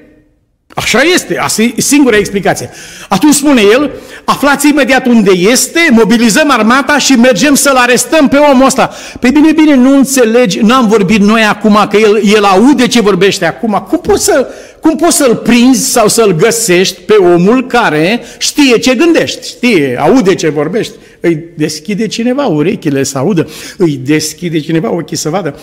Așa 0.79 1.01
este, 1.15 1.39
asta 1.39 1.63
e 1.63 1.73
singura 1.77 2.17
explicație. 2.17 2.71
Atunci 3.09 3.35
spune 3.35 3.63
el, 3.73 3.91
aflați 4.25 4.69
imediat 4.69 5.07
unde 5.07 5.31
este, 5.31 5.89
mobilizăm 5.91 6.51
armata 6.51 6.99
și 6.99 7.13
mergem 7.13 7.55
să-l 7.55 7.77
arestăm 7.77 8.29
pe 8.29 8.37
omul 8.37 8.67
ăsta. 8.67 8.91
Pe 9.21 9.31
bine, 9.31 9.53
bine, 9.53 9.75
nu 9.75 9.97
înțelegi, 9.97 10.61
n-am 10.61 10.89
vorbit 10.89 11.21
noi 11.21 11.43
acum, 11.43 11.87
că 11.91 11.97
el, 11.97 12.21
el 12.35 12.45
aude 12.45 12.87
ce 12.87 13.01
vorbește 13.01 13.45
acum. 13.45 13.87
Cum 13.89 13.99
poți, 13.99 14.25
să, 14.25 14.47
cum 14.81 14.97
poți 14.97 15.17
să-l 15.17 15.37
prinzi 15.37 15.91
sau 15.91 16.09
să-l 16.09 16.33
găsești 16.35 17.01
pe 17.01 17.15
omul 17.15 17.67
care 17.67 18.23
știe 18.39 18.79
ce 18.79 18.95
gândești, 18.95 19.47
știe, 19.49 19.99
aude 20.01 20.35
ce 20.35 20.49
vorbești? 20.49 20.93
Îi 21.21 21.45
deschide 21.57 22.07
cineva 22.07 22.47
urechile 22.47 23.03
să 23.03 23.19
audă, 23.19 23.49
îi 23.77 24.01
deschide 24.05 24.61
cineva 24.61 24.93
ochii 24.93 25.17
să 25.17 25.29
vadă. 25.29 25.59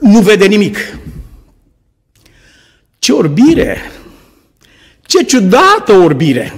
Nu 0.00 0.18
vede 0.18 0.46
nimic. 0.46 0.76
Ce 3.08 3.14
orbire! 3.14 3.76
Ce 5.02 5.24
ciudată 5.24 5.92
orbire! 5.92 6.54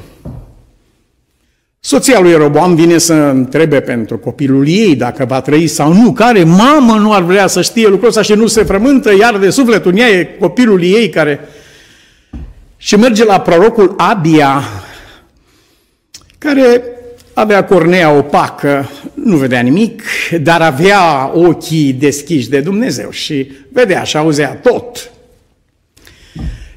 Soția 1.80 2.20
lui 2.20 2.34
Roboam 2.34 2.74
vine 2.74 2.98
să 2.98 3.14
întrebe 3.14 3.80
pentru 3.80 4.18
copilul 4.18 4.68
ei 4.68 4.96
dacă 4.96 5.24
va 5.24 5.40
trăi 5.40 5.66
sau 5.66 5.92
nu. 5.92 6.12
Care 6.12 6.44
mamă 6.44 6.98
nu 6.98 7.12
ar 7.12 7.22
vrea 7.22 7.46
să 7.46 7.62
știe 7.62 7.88
lucrul 7.88 8.08
ăsta 8.08 8.22
și 8.22 8.32
nu 8.32 8.46
se 8.46 8.62
frământă 8.62 9.14
iar 9.16 9.38
de 9.38 9.50
sufletul 9.50 9.90
în 9.90 9.96
ea 9.96 10.08
e 10.08 10.24
copilul 10.24 10.82
ei 10.82 11.08
care... 11.08 11.40
Și 12.76 12.96
merge 12.96 13.24
la 13.24 13.40
prorocul 13.40 13.94
Abia, 13.96 14.62
care 16.38 16.82
avea 17.34 17.64
cornea 17.64 18.12
opacă, 18.12 18.90
nu 19.14 19.36
vedea 19.36 19.60
nimic, 19.60 20.02
dar 20.42 20.62
avea 20.62 21.30
ochii 21.34 21.92
deschiși 21.92 22.48
de 22.48 22.60
Dumnezeu 22.60 23.10
și 23.10 23.50
vedea 23.72 24.02
și 24.02 24.16
auzea 24.16 24.54
tot 24.54 25.10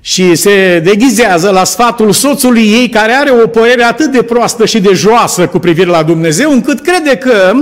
și 0.06 0.36
se 0.36 0.80
deghizează 0.80 1.50
la 1.50 1.64
sfatul 1.64 2.12
soțului 2.12 2.68
ei 2.68 2.90
care 2.90 3.12
are 3.12 3.32
o 3.32 3.48
părere 3.48 3.84
atât 3.84 4.12
de 4.12 4.24
proastă 4.24 4.66
și 4.66 4.82
de 4.82 4.94
joasă 4.94 5.48
cu 5.48 5.60
privire 5.60 5.90
la 5.90 6.04
Dumnezeu, 6.04 6.52
încât 6.52 6.80
crede 6.80 7.18
că 7.18 7.54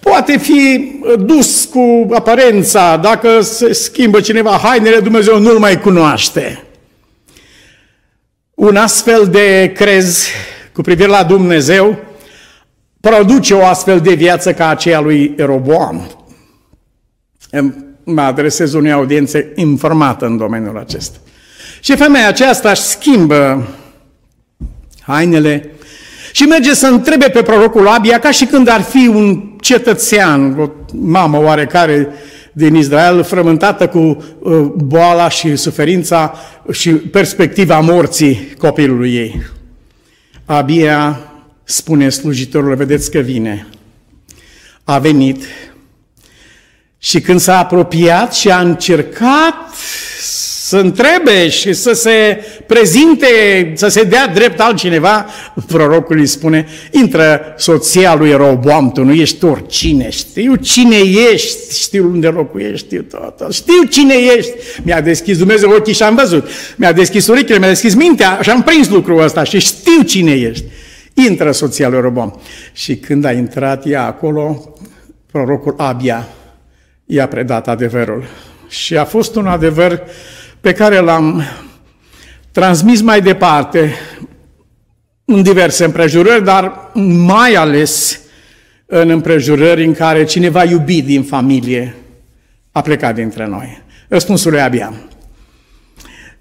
poate 0.00 0.38
fi 0.38 0.92
dus 1.18 1.64
cu 1.64 2.06
aparența, 2.14 2.96
dacă 2.96 3.40
se 3.40 3.72
schimbă 3.72 4.20
cineva 4.20 4.50
hainele, 4.50 5.00
Dumnezeu 5.00 5.38
nu-l 5.38 5.58
mai 5.58 5.80
cunoaște. 5.80 6.64
Un 8.54 8.76
astfel 8.76 9.28
de 9.30 9.72
crez 9.74 10.26
cu 10.72 10.80
privire 10.80 11.08
la 11.08 11.24
Dumnezeu 11.24 11.98
produce 13.00 13.54
o 13.54 13.64
astfel 13.64 14.00
de 14.00 14.14
viață 14.14 14.52
ca 14.52 14.68
aceea 14.68 15.00
lui 15.00 15.34
Roboam. 15.38 16.10
Mă 18.04 18.20
adresez 18.20 18.72
unei 18.72 18.92
audiențe 18.92 19.52
informată 19.54 20.26
în 20.26 20.36
domeniul 20.36 20.78
acesta. 20.78 21.18
Și 21.88 21.96
femeia 21.96 22.28
aceasta 22.28 22.70
își 22.70 22.80
schimbă 22.80 23.68
hainele 25.00 25.70
și 26.32 26.42
merge 26.42 26.74
să 26.74 26.86
întrebe 26.86 27.28
pe 27.28 27.42
prorocul 27.42 27.88
Abia 27.88 28.18
ca 28.18 28.30
și 28.30 28.44
când 28.44 28.68
ar 28.68 28.80
fi 28.80 29.06
un 29.06 29.56
cetățean, 29.60 30.58
o 30.58 30.70
mamă 30.92 31.42
oarecare 31.42 32.08
din 32.52 32.74
Israel, 32.74 33.22
frământată 33.22 33.88
cu 33.88 33.98
uh, 33.98 34.58
boala 34.74 35.28
și 35.28 35.56
suferința 35.56 36.34
și 36.72 36.90
perspectiva 36.90 37.80
morții 37.80 38.54
copilului 38.58 39.14
ei. 39.14 39.42
Abia 40.44 41.20
spune 41.64 42.08
slujitorul, 42.08 42.74
vedeți 42.74 43.10
că 43.10 43.18
vine. 43.18 43.66
A 44.84 44.98
venit 44.98 45.44
și 46.98 47.20
când 47.20 47.40
s-a 47.40 47.58
apropiat 47.58 48.34
și 48.34 48.50
a 48.50 48.60
încercat 48.60 49.54
să 50.68 50.76
întrebe 50.76 51.48
și 51.48 51.72
să 51.72 51.92
se 51.92 52.44
prezinte, 52.66 53.26
să 53.74 53.88
se 53.88 54.02
dea 54.02 54.26
drept 54.26 54.60
altcineva, 54.60 55.26
prorocul 55.72 56.18
îi 56.18 56.26
spune, 56.26 56.66
intră 56.90 57.54
soția 57.56 58.14
lui 58.14 58.32
Roboam, 58.32 58.92
tu 58.92 59.04
nu 59.04 59.12
ești 59.12 59.44
oricine, 59.44 60.10
știu 60.10 60.54
cine 60.54 60.96
ești, 61.32 61.80
știu 61.80 62.04
unde 62.04 62.28
locuiești, 62.28 62.86
știu 62.86 63.02
tot, 63.02 63.52
știu 63.52 63.82
cine 63.90 64.14
ești. 64.36 64.52
Mi-a 64.82 65.00
deschis 65.00 65.38
Dumnezeu 65.38 65.70
ochii 65.70 65.94
și 65.94 66.02
am 66.02 66.14
văzut, 66.14 66.48
mi-a 66.76 66.92
deschis 66.92 67.26
urechile, 67.26 67.58
mi-a 67.58 67.68
deschis 67.68 67.94
mintea 67.94 68.38
și 68.42 68.50
am 68.50 68.62
prins 68.62 68.88
lucrul 68.88 69.22
ăsta 69.22 69.44
și 69.44 69.58
știu 69.58 70.02
cine 70.02 70.32
ești. 70.32 70.64
Intră 71.14 71.52
soția 71.52 71.88
lui 71.88 72.00
Roboam. 72.00 72.40
Și 72.72 72.96
când 72.96 73.24
a 73.24 73.32
intrat 73.32 73.86
ea 73.86 74.06
acolo, 74.06 74.74
prorocul 75.32 75.74
Abia 75.76 76.28
i-a 77.06 77.28
predat 77.28 77.68
adevărul. 77.68 78.24
Și 78.68 78.96
a 78.96 79.04
fost 79.04 79.36
un 79.36 79.46
adevăr 79.46 80.02
pe 80.60 80.72
care 80.72 80.98
l-am 80.98 81.42
transmis 82.52 83.00
mai 83.00 83.20
departe 83.20 83.94
în 85.24 85.42
diverse 85.42 85.84
împrejurări, 85.84 86.44
dar 86.44 86.90
mai 87.26 87.54
ales 87.54 88.20
în 88.86 89.10
împrejurări 89.10 89.84
în 89.84 89.94
care 89.94 90.24
cineva 90.24 90.64
iubit 90.64 91.04
din 91.04 91.22
familie 91.22 91.94
a 92.72 92.80
plecat 92.80 93.14
dintre 93.14 93.46
noi. 93.46 93.82
Răspunsul 94.08 94.54
e 94.54 94.62
abia. 94.62 94.92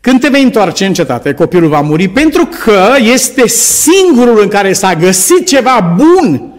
Când 0.01 0.19
te 0.19 0.29
vei 0.29 0.43
întoarce 0.43 0.85
în 0.85 0.93
cetate, 0.93 1.33
copilul 1.33 1.69
va 1.69 1.81
muri 1.81 2.07
pentru 2.07 2.49
că 2.63 2.95
este 3.13 3.47
singurul 3.47 4.41
în 4.41 4.47
care 4.47 4.73
s-a 4.73 4.95
găsit 4.95 5.47
ceva 5.47 5.95
bun. 5.97 6.51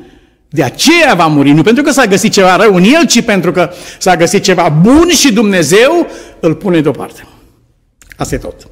De 0.49 0.63
aceea 0.63 1.15
va 1.15 1.27
muri, 1.27 1.51
nu 1.51 1.63
pentru 1.63 1.83
că 1.83 1.91
s-a 1.91 2.07
găsit 2.07 2.33
ceva 2.33 2.57
rău 2.57 2.75
în 2.75 2.83
el, 2.83 3.07
ci 3.07 3.23
pentru 3.23 3.53
că 3.53 3.71
s-a 3.99 4.17
găsit 4.17 4.43
ceva 4.43 4.69
bun 4.83 5.09
și 5.09 5.33
Dumnezeu 5.33 6.07
îl 6.41 6.55
pune 6.55 6.81
deoparte. 6.81 7.23
Asta 8.19 8.35
e 8.35 8.39
tot. 8.39 8.69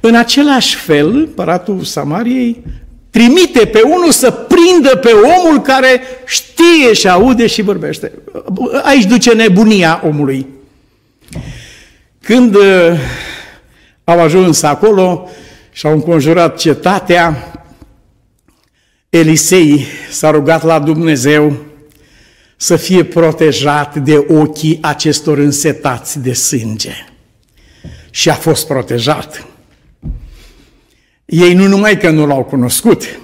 În 0.00 0.14
același 0.14 0.76
fel, 0.76 1.08
împăratul 1.10 1.82
Samariei 1.84 2.62
trimite 3.10 3.66
pe 3.66 3.80
unul 3.84 4.10
să 4.10 4.30
prindă 4.30 4.96
pe 4.96 5.10
omul 5.10 5.60
care 5.60 6.00
știe 6.26 6.92
și 6.92 7.08
aude 7.08 7.46
și 7.46 7.62
vorbește. 7.62 8.12
Aici 8.82 9.04
duce 9.04 9.34
nebunia 9.34 10.02
omului. 10.04 10.46
Când 12.22 12.54
uh, 12.54 12.62
au 14.04 14.20
ajuns 14.20 14.62
acolo 14.62 15.28
și 15.70 15.86
au 15.86 15.92
înconjurat 15.92 16.58
cetatea, 16.58 17.52
Elisei 19.08 19.86
s-a 20.10 20.30
rugat 20.30 20.62
la 20.62 20.78
Dumnezeu 20.78 21.56
să 22.56 22.76
fie 22.76 23.04
protejat 23.04 23.96
de 23.96 24.26
ochii 24.28 24.78
acestor 24.82 25.38
însetați 25.38 26.18
de 26.18 26.32
sânge 26.32 27.09
și 28.10 28.30
a 28.30 28.34
fost 28.34 28.66
protejat. 28.66 29.46
Ei 31.24 31.54
nu 31.54 31.66
numai 31.66 31.98
că 31.98 32.10
nu 32.10 32.26
l-au 32.26 32.44
cunoscut, 32.44 33.20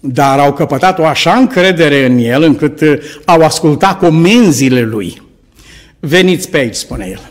dar 0.00 0.38
au 0.38 0.52
căpătat 0.52 0.98
o 0.98 1.04
așa 1.04 1.34
încredere 1.34 2.04
în 2.04 2.18
el 2.18 2.42
încât 2.42 2.80
uh, 2.80 2.98
au 3.24 3.40
ascultat 3.40 3.98
comenzile 3.98 4.82
lui. 4.82 5.22
Veniți 6.00 6.50
pe 6.50 6.56
aici, 6.56 6.74
spune 6.74 7.08
el. 7.10 7.30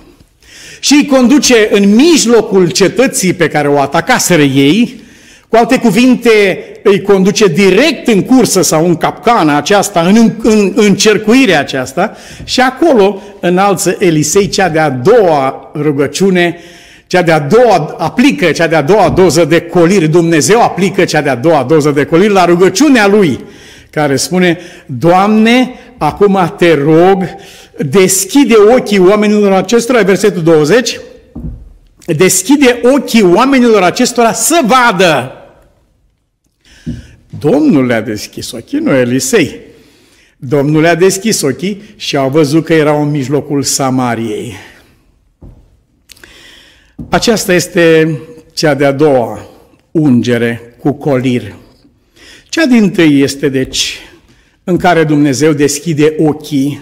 Și 0.80 0.94
îi 0.94 1.06
conduce 1.06 1.68
în 1.72 1.96
mijlocul 1.96 2.70
cetății 2.70 3.34
pe 3.34 3.48
care 3.48 3.68
o 3.68 3.80
atacaseră 3.80 4.42
ei, 4.42 5.04
cu 5.50 5.56
alte 5.56 5.78
cuvinte, 5.78 6.60
îi 6.84 7.02
conduce 7.02 7.48
direct 7.48 8.08
în 8.08 8.22
cursă 8.22 8.62
sau 8.62 8.86
în 8.86 8.96
capcana 8.96 9.58
aceasta, 9.58 10.02
în, 10.02 10.32
în 10.44 10.74
încercuirea 10.76 11.60
aceasta 11.60 12.16
și 12.44 12.62
acolo 12.62 13.22
înalță 13.40 13.96
Elisei 14.00 14.48
cea 14.48 14.70
de-a 14.70 14.90
doua 14.90 15.72
rugăciune, 15.76 16.58
cea 17.08 17.22
de-a 17.22 17.40
doua, 17.40 17.96
aplică 17.98 18.46
cea 18.46 18.68
de-a 18.68 18.82
doua 18.82 19.10
doză 19.10 19.46
de 19.46 19.62
coliri, 19.62 20.08
Dumnezeu 20.08 20.62
aplică 20.62 21.06
cea 21.06 21.22
de-a 21.22 21.36
doua 21.36 21.66
doză 21.68 21.92
de 21.92 22.06
coliri 22.06 22.34
la 22.34 22.46
rugăciunea 22.46 23.08
lui, 23.08 23.40
care 23.90 24.16
spune, 24.16 24.60
Doamne, 24.86 25.74
acum 25.98 26.54
te 26.58 26.74
rog, 26.84 27.24
deschide 27.78 28.56
ochii 28.76 29.00
oamenilor 29.00 29.52
acestora, 29.52 30.02
versetul 30.02 30.42
20, 30.42 31.00
deschide 32.06 32.80
ochii 32.84 33.24
oamenilor 33.24 33.82
acestora 33.82 34.34
să 34.34 34.62
vadă 34.66 35.40
Domnul 37.40 37.86
le-a 37.86 38.02
deschis 38.02 38.52
ochii, 38.52 38.80
nu 38.80 38.92
Elisei. 38.92 39.60
Domnul 40.38 40.82
le-a 40.82 40.96
deschis 40.96 41.42
ochii 41.42 41.82
și 41.96 42.18
au 42.18 42.30
văzut 42.30 42.66
că 42.66 42.74
erau 42.74 43.02
în 43.02 43.10
mijlocul 43.10 43.64
Samariei. 43.64 44.54
Aceasta 47.10 47.54
este 47.54 48.18
cea 48.54 48.74
de-a 48.74 48.92
doua 48.92 49.46
ungere 49.92 50.76
cu 50.80 50.92
colir. 50.92 51.56
Cea 52.50 52.66
din 52.66 52.92
tâi 52.92 53.22
este, 53.22 53.50
deci, 53.50 53.98
în 54.64 54.78
care 54.78 55.04
Dumnezeu 55.04 55.54
deschide 55.54 56.16
ochii 56.18 56.82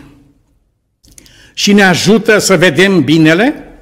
și 1.53 1.73
ne 1.73 1.83
ajută 1.83 2.37
să 2.37 2.57
vedem 2.57 3.03
binele, 3.03 3.72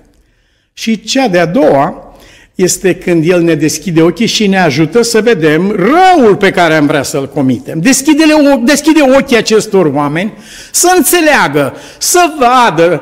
și 0.73 1.03
cea 1.03 1.27
de-a 1.27 1.45
doua 1.45 2.15
este 2.55 2.95
când 2.95 3.29
El 3.29 3.41
ne 3.41 3.55
deschide 3.55 4.01
ochii 4.01 4.25
și 4.25 4.47
ne 4.47 4.60
ajută 4.60 5.01
să 5.01 5.21
vedem 5.21 5.71
răul 5.71 6.36
pe 6.36 6.51
care 6.51 6.73
am 6.73 6.86
vrea 6.86 7.03
să-l 7.03 7.29
comitem. 7.29 7.79
Deschide, 7.79 8.23
deschide 8.63 8.99
ochii 9.17 9.38
acestor 9.38 9.86
oameni 9.86 10.34
să 10.71 10.93
înțeleagă, 10.97 11.73
să 11.97 12.19
vadă, 12.39 13.01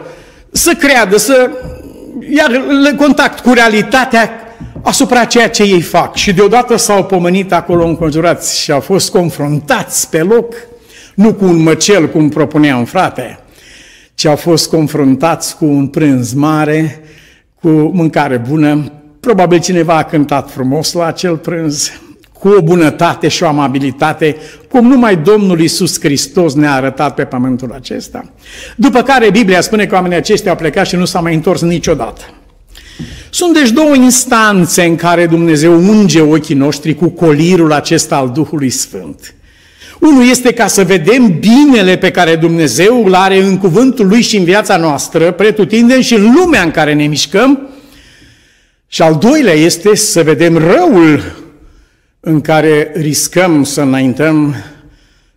să 0.51 0.73
creadă, 0.73 1.17
să 1.17 1.51
ia 2.29 2.45
contact 2.97 3.39
cu 3.39 3.53
realitatea 3.53 4.31
asupra 4.81 5.25
ceea 5.25 5.49
ce 5.49 5.63
ei 5.63 5.81
fac. 5.81 6.15
Și 6.15 6.33
deodată 6.33 6.75
s-au 6.75 7.05
pomenit 7.05 7.53
acolo 7.53 7.85
înconjurați 7.85 8.59
și 8.61 8.71
au 8.71 8.79
fost 8.79 9.09
confruntați 9.09 10.09
pe 10.09 10.21
loc, 10.21 10.53
nu 11.15 11.33
cu 11.33 11.45
un 11.45 11.63
măcel, 11.63 12.09
cum 12.09 12.29
propunea 12.29 12.77
un 12.77 12.85
frate, 12.85 13.39
ci 14.15 14.25
au 14.25 14.35
fost 14.35 14.69
confruntați 14.69 15.57
cu 15.57 15.65
un 15.65 15.87
prânz 15.87 16.33
mare, 16.33 17.03
cu 17.61 17.69
mâncare 17.69 18.41
bună. 18.49 18.91
Probabil 19.19 19.59
cineva 19.59 19.97
a 19.97 20.03
cântat 20.03 20.51
frumos 20.51 20.93
la 20.93 21.05
acel 21.05 21.37
prânz, 21.37 21.91
cu 22.39 22.47
o 22.47 22.61
bunătate 22.61 23.27
și 23.27 23.43
o 23.43 23.47
amabilitate, 23.47 24.37
cum 24.69 24.87
numai 24.87 25.17
Domnul 25.17 25.59
Isus 25.59 25.99
Hristos 25.99 26.53
ne-a 26.53 26.73
arătat 26.73 27.13
pe 27.13 27.23
pământul 27.23 27.71
acesta. 27.73 28.31
După 28.75 29.01
care 29.01 29.29
Biblia 29.29 29.61
spune 29.61 29.85
că 29.85 29.95
oamenii 29.95 30.17
aceștia 30.17 30.51
au 30.51 30.57
plecat 30.57 30.87
și 30.87 30.95
nu 30.95 31.05
s-au 31.05 31.21
mai 31.21 31.33
întors 31.33 31.61
niciodată. 31.61 32.21
Sunt 33.29 33.53
deci 33.53 33.69
două 33.69 33.95
instanțe 33.95 34.83
în 34.83 34.95
care 34.95 35.25
Dumnezeu 35.25 35.73
unge 35.73 36.21
ochii 36.21 36.55
noștri 36.55 36.95
cu 36.95 37.07
colirul 37.07 37.71
acesta 37.71 38.15
al 38.15 38.29
Duhului 38.29 38.69
Sfânt. 38.69 39.33
Unul 39.99 40.29
este 40.29 40.53
ca 40.53 40.67
să 40.67 40.83
vedem 40.83 41.39
binele 41.39 41.97
pe 41.97 42.11
care 42.11 42.35
Dumnezeu 42.35 43.05
îl 43.05 43.13
are 43.13 43.41
în 43.41 43.57
cuvântul 43.57 44.07
Lui 44.07 44.21
și 44.21 44.37
în 44.37 44.43
viața 44.43 44.77
noastră, 44.77 45.31
pretutindem 45.31 46.01
și 46.01 46.13
în 46.13 46.33
lumea 46.33 46.61
în 46.61 46.71
care 46.71 46.93
ne 46.93 47.05
mișcăm. 47.05 47.69
Și 48.87 49.01
al 49.01 49.15
doilea 49.15 49.53
este 49.53 49.95
să 49.95 50.23
vedem 50.23 50.57
răul 50.57 51.37
în 52.19 52.41
care 52.41 52.91
riscăm 52.95 53.63
să 53.63 53.81
înaintăm 53.81 54.55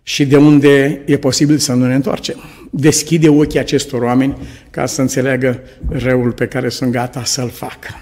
și 0.03 0.25
de 0.25 0.37
unde 0.37 1.01
e 1.05 1.17
posibil 1.17 1.57
să 1.57 1.73
nu 1.73 1.85
ne 1.85 1.95
întoarcem. 1.95 2.43
Deschide 2.69 3.29
ochii 3.29 3.59
acestor 3.59 4.01
oameni 4.01 4.37
ca 4.69 4.85
să 4.85 5.01
înțeleagă 5.01 5.61
răul 5.89 6.31
pe 6.31 6.47
care 6.47 6.69
sunt 6.69 6.91
gata 6.91 7.23
să-l 7.23 7.49
facă. 7.49 7.99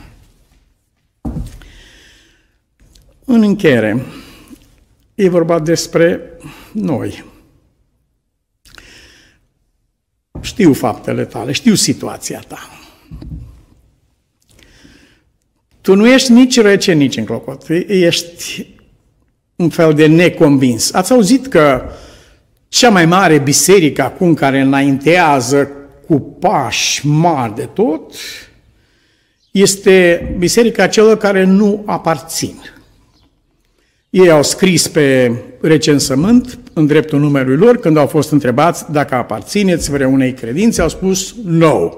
În 3.26 3.42
încheiere, 3.42 4.06
e 5.16 5.30
vorba 5.30 5.60
despre 5.60 6.22
noi. 6.72 7.26
Știu 10.42 10.74
faptele 10.74 11.26
tale, 11.26 11.52
știu 11.52 11.76
situația 11.76 12.44
ta. 12.48 12.70
Tu 15.82 15.96
nu 15.96 16.08
ești 16.08 16.32
nici 16.32 16.60
rece, 16.60 16.94
nici 16.94 17.18
înclocot. 17.18 17.64
Ești 17.88 18.68
un 19.56 19.70
fel 19.70 19.94
de 19.94 20.06
neconvins. 20.06 20.94
Ați 20.94 21.12
auzit 21.12 21.48
că 21.48 21.92
cea 22.68 22.90
mai 22.90 23.06
mare 23.06 23.40
biserică 23.40 24.02
acum 24.02 24.34
care 24.34 24.60
înaintează 24.60 25.70
cu 26.08 26.20
pași 26.20 27.08
mari 27.08 27.56
de 27.56 27.66
tot 27.74 28.14
este 29.52 30.36
biserica 30.38 30.88
celor 30.88 31.18
care 31.18 31.44
nu 31.44 31.84
aparțin. 31.86 32.56
Ei 34.12 34.30
au 34.30 34.44
scris 34.44 34.88
pe 34.88 35.32
recensământ, 35.62 36.60
în 36.74 36.86
dreptul 36.86 37.20
numerului 37.20 37.58
lor, 37.58 37.78
când 37.78 37.98
au 37.98 38.08
fost 38.08 38.32
întrebați 38.32 38.92
dacă 38.92 39.16
aparțineți 39.16 39.92
vreunei 39.92 40.34
credințe, 40.34 40.82
au 40.82 40.90
spus 40.90 41.36
no, 41.46 41.90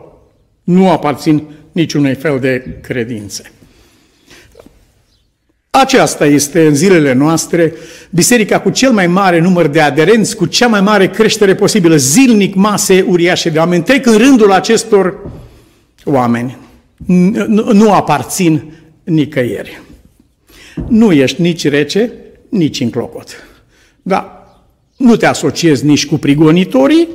nu 0.63 0.89
aparțin 0.89 1.43
niciunui 1.71 2.13
fel 2.13 2.39
de 2.39 2.77
credințe. 2.81 3.51
Aceasta 5.69 6.25
este 6.25 6.65
în 6.65 6.75
zilele 6.75 7.13
noastre 7.13 7.73
biserica 8.09 8.59
cu 8.59 8.69
cel 8.69 8.91
mai 8.91 9.07
mare 9.07 9.39
număr 9.39 9.67
de 9.67 9.81
aderenți, 9.81 10.35
cu 10.35 10.45
cea 10.45 10.67
mai 10.67 10.81
mare 10.81 11.09
creștere 11.09 11.55
posibilă, 11.55 11.95
zilnic 11.95 12.55
mase 12.55 13.05
uriașe 13.07 13.49
de 13.49 13.57
oameni. 13.57 13.83
Trec 13.83 14.05
în 14.05 14.17
rândul 14.17 14.51
acestor 14.51 15.17
oameni. 16.03 16.57
Nu, 17.05 17.73
nu 17.73 17.93
aparțin 17.93 18.73
nicăieri. 19.03 19.81
Nu 20.87 21.11
ești 21.11 21.41
nici 21.41 21.67
rece, 21.67 22.11
nici 22.49 22.79
în 22.79 22.89
clocot. 22.89 23.47
Da, 24.01 24.47
nu 24.97 25.15
te 25.15 25.25
asociezi 25.25 25.85
nici 25.85 26.05
cu 26.05 26.17
prigonitorii, 26.17 27.07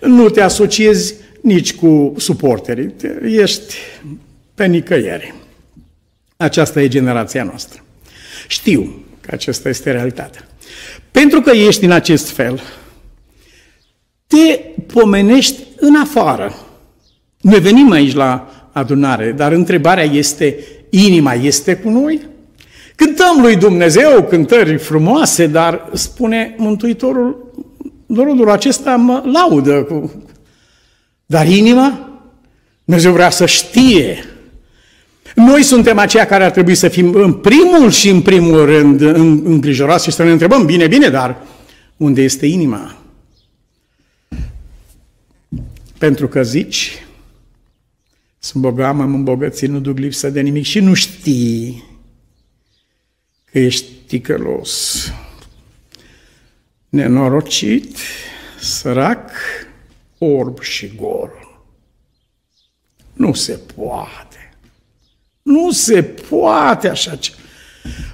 nu 0.00 0.28
te 0.28 0.40
asociezi 0.40 1.14
nici 1.40 1.74
cu 1.74 2.14
suporterii. 2.16 2.94
Ești 3.22 3.74
pe 4.54 4.66
nicăieri. 4.66 5.34
Aceasta 6.36 6.80
e 6.80 6.88
generația 6.88 7.42
noastră. 7.42 7.84
Știu 8.48 9.04
că 9.20 9.30
aceasta 9.34 9.68
este 9.68 9.90
realitatea. 9.90 10.48
Pentru 11.10 11.40
că 11.40 11.50
ești 11.50 11.84
în 11.84 11.90
acest 11.90 12.30
fel, 12.30 12.60
te 14.26 14.58
pomenești 14.86 15.62
în 15.76 15.96
afară. 15.96 16.54
Noi 17.40 17.60
venim 17.60 17.90
aici 17.90 18.14
la 18.14 18.50
adunare, 18.72 19.32
dar 19.32 19.52
întrebarea 19.52 20.04
este, 20.04 20.58
inima 20.90 21.34
este 21.34 21.76
cu 21.76 21.88
noi? 21.88 22.20
Cântăm 22.96 23.40
lui 23.40 23.56
Dumnezeu 23.56 24.22
cântări 24.22 24.76
frumoase, 24.76 25.46
dar 25.46 25.90
spune 25.92 26.54
Mântuitorul, 26.58 27.52
dorodul 28.06 28.50
acesta 28.50 28.96
mă 28.96 29.22
laudă. 29.32 29.82
Cu... 29.82 30.12
Dar 31.26 31.46
inima? 31.48 32.10
Dumnezeu 32.84 33.12
vrea 33.12 33.30
să 33.30 33.46
știe 33.46 34.24
noi 35.36 35.62
suntem 35.62 35.98
aceia 35.98 36.26
care 36.26 36.44
ar 36.44 36.50
trebui 36.50 36.74
să 36.74 36.88
fim 36.88 37.14
în 37.14 37.32
primul 37.32 37.90
și 37.90 38.08
în 38.08 38.22
primul 38.22 38.64
rând 38.64 39.00
îngrijorați 39.00 40.04
și 40.04 40.10
să 40.10 40.22
ne 40.22 40.30
întrebăm, 40.30 40.64
bine, 40.64 40.86
bine, 40.86 41.08
dar 41.08 41.42
unde 41.96 42.22
este 42.22 42.46
inima? 42.46 42.96
Pentru 45.98 46.28
că 46.28 46.42
zici, 46.42 47.06
sunt 48.38 48.62
bogat, 48.62 48.96
m-am 48.96 49.14
îmbogățit, 49.14 49.68
nu 49.68 49.78
duc 49.78 49.98
lipsă 49.98 50.30
de 50.30 50.40
nimic 50.40 50.64
și 50.64 50.80
nu 50.80 50.94
știi 50.94 51.84
că 51.84 51.95
ești 53.58 53.86
ticălos, 54.06 55.12
nenorocit, 56.88 57.96
sărac, 58.60 59.30
orb 60.18 60.60
și 60.60 60.92
gol. 60.96 61.30
Nu 63.12 63.32
se 63.32 63.60
poate. 63.74 64.54
Nu 65.42 65.70
se 65.70 66.02
poate 66.02 66.88
așa 66.88 67.16
ceva. 67.16 67.36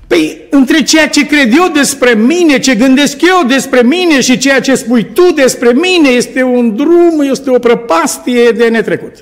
Păi, 0.07 0.47
între 0.51 0.83
ceea 0.83 1.09
ce 1.09 1.27
cred 1.27 1.53
eu 1.57 1.69
despre 1.69 2.15
mine, 2.15 2.59
ce 2.59 2.75
gândesc 2.75 3.21
eu 3.21 3.47
despre 3.47 3.83
mine 3.83 4.21
și 4.21 4.39
ceea 4.39 4.61
ce 4.61 4.75
spui 4.75 5.05
tu 5.05 5.33
despre 5.33 5.73
mine, 5.73 6.09
este 6.09 6.43
un 6.43 6.77
drum, 6.77 7.21
este 7.21 7.51
o 7.51 7.59
prăpastie 7.59 8.51
de 8.51 8.69
netrecut. 8.69 9.15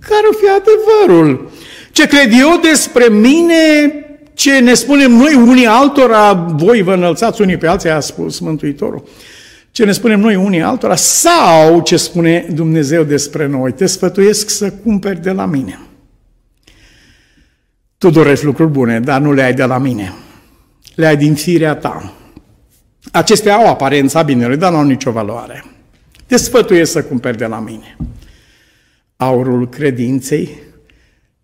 Care 0.00 0.26
o 0.30 0.36
fi 0.36 0.44
adevărul? 0.48 1.50
Ce 1.92 2.06
cred 2.06 2.32
eu 2.32 2.58
despre 2.62 3.08
mine, 3.08 3.90
ce 4.36 4.58
ne 4.58 4.74
spunem 4.74 5.12
noi 5.12 5.34
unii 5.34 5.66
altora, 5.66 6.32
voi 6.32 6.82
vă 6.82 6.92
înălțați 6.92 7.40
unii 7.40 7.56
pe 7.56 7.66
alții, 7.66 7.90
a 7.90 8.00
spus 8.00 8.38
Mântuitorul, 8.38 9.04
ce 9.70 9.84
ne 9.84 9.92
spunem 9.92 10.20
noi 10.20 10.34
unii 10.34 10.62
altora, 10.62 10.96
sau 10.96 11.82
ce 11.82 11.96
spune 11.96 12.46
Dumnezeu 12.52 13.02
despre 13.02 13.46
noi, 13.46 13.72
te 13.72 13.86
sfătuiesc 13.86 14.50
să 14.50 14.70
cumperi 14.70 15.22
de 15.22 15.30
la 15.30 15.46
mine. 15.46 15.80
Tu 17.98 18.10
dorești 18.10 18.44
lucruri 18.44 18.70
bune, 18.70 19.00
dar 19.00 19.20
nu 19.20 19.32
le 19.32 19.42
ai 19.42 19.54
de 19.54 19.64
la 19.64 19.78
mine. 19.78 20.12
Le 20.94 21.06
ai 21.06 21.16
din 21.16 21.34
firea 21.34 21.74
ta. 21.74 22.12
Acestea 23.12 23.54
au 23.54 23.68
aparența 23.68 24.22
binelui, 24.22 24.56
dar 24.56 24.70
nu 24.70 24.76
au 24.76 24.84
nicio 24.84 25.10
valoare. 25.10 25.64
Te 26.26 26.36
sfătuiesc 26.36 26.92
să 26.92 27.02
cumperi 27.02 27.36
de 27.36 27.46
la 27.46 27.60
mine. 27.60 27.96
Aurul 29.16 29.68
credinței, 29.68 30.58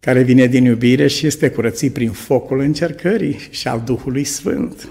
care 0.05 0.23
vine 0.23 0.47
din 0.47 0.65
iubire 0.65 1.07
și 1.07 1.27
este 1.27 1.51
curățit 1.51 1.93
prin 1.93 2.11
focul 2.11 2.61
încercării 2.61 3.49
și 3.51 3.69
al 3.69 3.83
Duhului 3.85 4.25
Sfânt. 4.25 4.89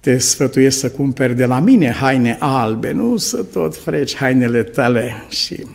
Te 0.00 0.18
sfătuiesc 0.18 0.78
să 0.78 0.90
cumperi 0.90 1.36
de 1.36 1.44
la 1.44 1.60
mine 1.60 1.90
haine 1.90 2.36
albe, 2.40 2.92
nu 2.92 3.16
să 3.16 3.44
tot 3.52 3.76
freci 3.76 4.16
hainele 4.16 4.62
tale 4.62 5.12
și 5.28 5.66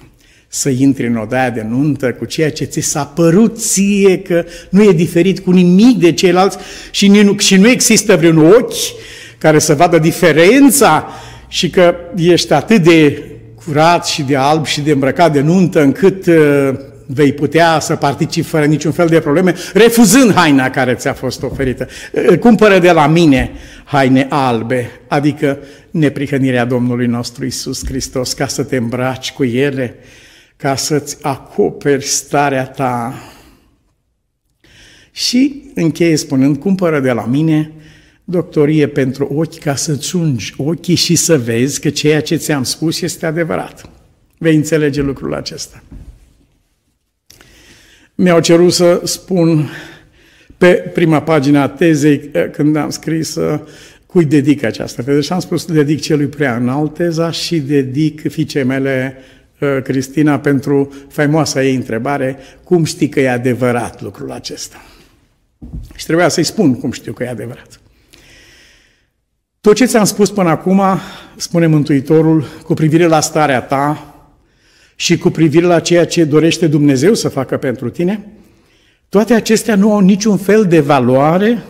să 0.47 0.69
intri 0.69 1.07
în 1.07 1.15
odaia 1.15 1.49
de 1.49 1.61
nuntă 1.69 2.13
cu 2.13 2.25
ceea 2.25 2.51
ce 2.51 2.63
ți 2.63 2.79
s-a 2.79 3.05
părut 3.05 3.57
ție 3.59 4.19
că 4.19 4.45
nu 4.69 4.83
e 4.83 4.91
diferit 4.91 5.39
cu 5.39 5.51
nimic 5.51 5.97
de 5.97 6.13
ceilalți 6.13 6.57
și 6.91 7.07
nu, 7.07 7.37
și 7.37 7.55
nu 7.55 7.69
există 7.69 8.15
vreun 8.15 8.37
ochi 8.37 8.73
care 9.37 9.59
să 9.59 9.75
vadă 9.75 9.99
diferența 9.99 11.07
și 11.47 11.69
că 11.69 11.95
ești 12.15 12.53
atât 12.53 12.83
de 12.83 13.23
curat 13.65 14.05
și 14.05 14.21
de 14.23 14.35
alb 14.35 14.65
și 14.65 14.81
de 14.81 14.91
îmbrăcat 14.91 15.33
de 15.33 15.41
nuntă 15.41 15.81
încât 15.81 16.25
uh, 16.25 16.73
vei 17.07 17.33
putea 17.33 17.79
să 17.79 17.95
participi 17.95 18.47
fără 18.47 18.65
niciun 18.65 18.91
fel 18.91 19.07
de 19.07 19.19
probleme, 19.19 19.55
refuzând 19.73 20.33
haina 20.33 20.69
care 20.69 20.93
ți-a 20.93 21.13
fost 21.13 21.43
oferită. 21.43 21.87
Uh, 22.11 22.37
cumpără 22.37 22.79
de 22.79 22.91
la 22.91 23.07
mine 23.07 23.51
haine 23.83 24.25
albe, 24.29 24.91
adică 25.07 25.59
neprihănirea 25.91 26.65
Domnului 26.65 27.07
nostru 27.07 27.45
Isus 27.45 27.85
Hristos, 27.85 28.33
ca 28.33 28.47
să 28.47 28.63
te 28.63 28.75
îmbraci 28.75 29.31
cu 29.31 29.43
ele 29.43 29.95
ca 30.57 30.75
să-ți 30.75 31.17
acoperi 31.21 32.05
starea 32.05 32.65
ta 32.65 33.13
Și 35.11 35.71
încheie 35.75 36.15
spunând, 36.15 36.57
cumpără 36.57 36.99
de 36.99 37.11
la 37.11 37.25
mine 37.25 37.71
doctorie 38.23 38.87
pentru 38.87 39.25
ochi 39.25 39.57
ca 39.57 39.75
să-ți 39.75 40.15
ungi 40.15 40.53
ochii 40.57 40.95
și 40.95 41.15
să 41.15 41.37
vezi 41.37 41.79
că 41.79 41.89
ceea 41.89 42.21
ce 42.21 42.35
ți-am 42.35 42.63
spus 42.63 43.01
este 43.01 43.25
adevărat. 43.25 43.89
Vei 44.37 44.55
înțelege 44.55 45.01
lucrul 45.01 45.33
acesta. 45.33 45.83
Mi-au 48.19 48.39
cerut 48.39 48.73
să 48.73 49.01
spun 49.03 49.69
pe 50.57 50.73
prima 50.73 51.21
pagina 51.21 51.61
a 51.61 51.67
tezei, 51.67 52.29
eh, 52.31 52.49
când 52.51 52.75
am 52.75 52.89
scris 52.89 53.35
eh, 53.35 53.59
cui 54.05 54.25
dedic 54.25 54.63
această 54.63 55.03
teză 55.03 55.21
și 55.21 55.33
am 55.33 55.39
spus 55.39 55.65
dedic 55.65 56.01
celui 56.01 56.25
prea 56.25 56.55
înalt 56.55 56.93
teza 56.93 57.31
și 57.31 57.59
dedic 57.59 58.31
fiicei 58.31 58.63
mele 58.63 59.17
eh, 59.59 59.81
Cristina 59.83 60.39
pentru 60.39 60.93
faimoasa 61.09 61.63
ei 61.63 61.75
întrebare, 61.75 62.37
cum 62.63 62.83
știi 62.83 63.09
că 63.09 63.19
e 63.19 63.29
adevărat 63.29 64.01
lucrul 64.01 64.31
acesta? 64.31 64.85
Și 65.95 66.05
trebuia 66.05 66.27
să-i 66.27 66.43
spun 66.43 66.79
cum 66.79 66.91
știu 66.91 67.13
că 67.13 67.23
e 67.23 67.29
adevărat. 67.29 67.79
Tot 69.61 69.75
ce 69.75 69.85
ți-am 69.85 70.05
spus 70.05 70.31
până 70.31 70.49
acum, 70.49 70.81
spune 71.35 71.67
Mântuitorul, 71.67 72.47
cu 72.63 72.73
privire 72.73 73.05
la 73.05 73.19
starea 73.19 73.61
ta 73.61 74.16
și 74.99 75.17
cu 75.17 75.29
privire 75.29 75.65
la 75.65 75.79
ceea 75.79 76.05
ce 76.05 76.23
dorește 76.23 76.67
Dumnezeu 76.67 77.13
să 77.13 77.29
facă 77.29 77.57
pentru 77.57 77.89
tine, 77.89 78.27
toate 79.09 79.33
acestea 79.33 79.75
nu 79.75 79.93
au 79.93 79.99
niciun 79.99 80.37
fel 80.37 80.65
de 80.65 80.79
valoare 80.79 81.63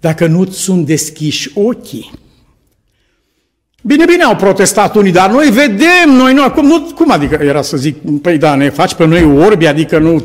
dacă 0.00 0.26
nu 0.26 0.46
sunt 0.46 0.86
deschiși 0.86 1.50
ochii. 1.54 2.10
Bine, 3.82 4.04
bine, 4.04 4.22
au 4.22 4.36
protestat 4.36 4.94
unii, 4.94 5.12
dar 5.12 5.30
noi 5.30 5.50
vedem, 5.50 6.16
noi 6.16 6.34
nu, 6.34 6.42
acum, 6.42 6.66
nu, 6.66 6.80
cum 6.94 7.10
adică 7.10 7.38
era 7.42 7.62
să 7.62 7.76
zic, 7.76 8.20
păi 8.22 8.38
da, 8.38 8.54
ne 8.54 8.70
faci 8.70 8.94
pe 8.94 9.06
noi 9.06 9.24
orbi, 9.24 9.66
adică 9.66 9.98
nu... 9.98 10.24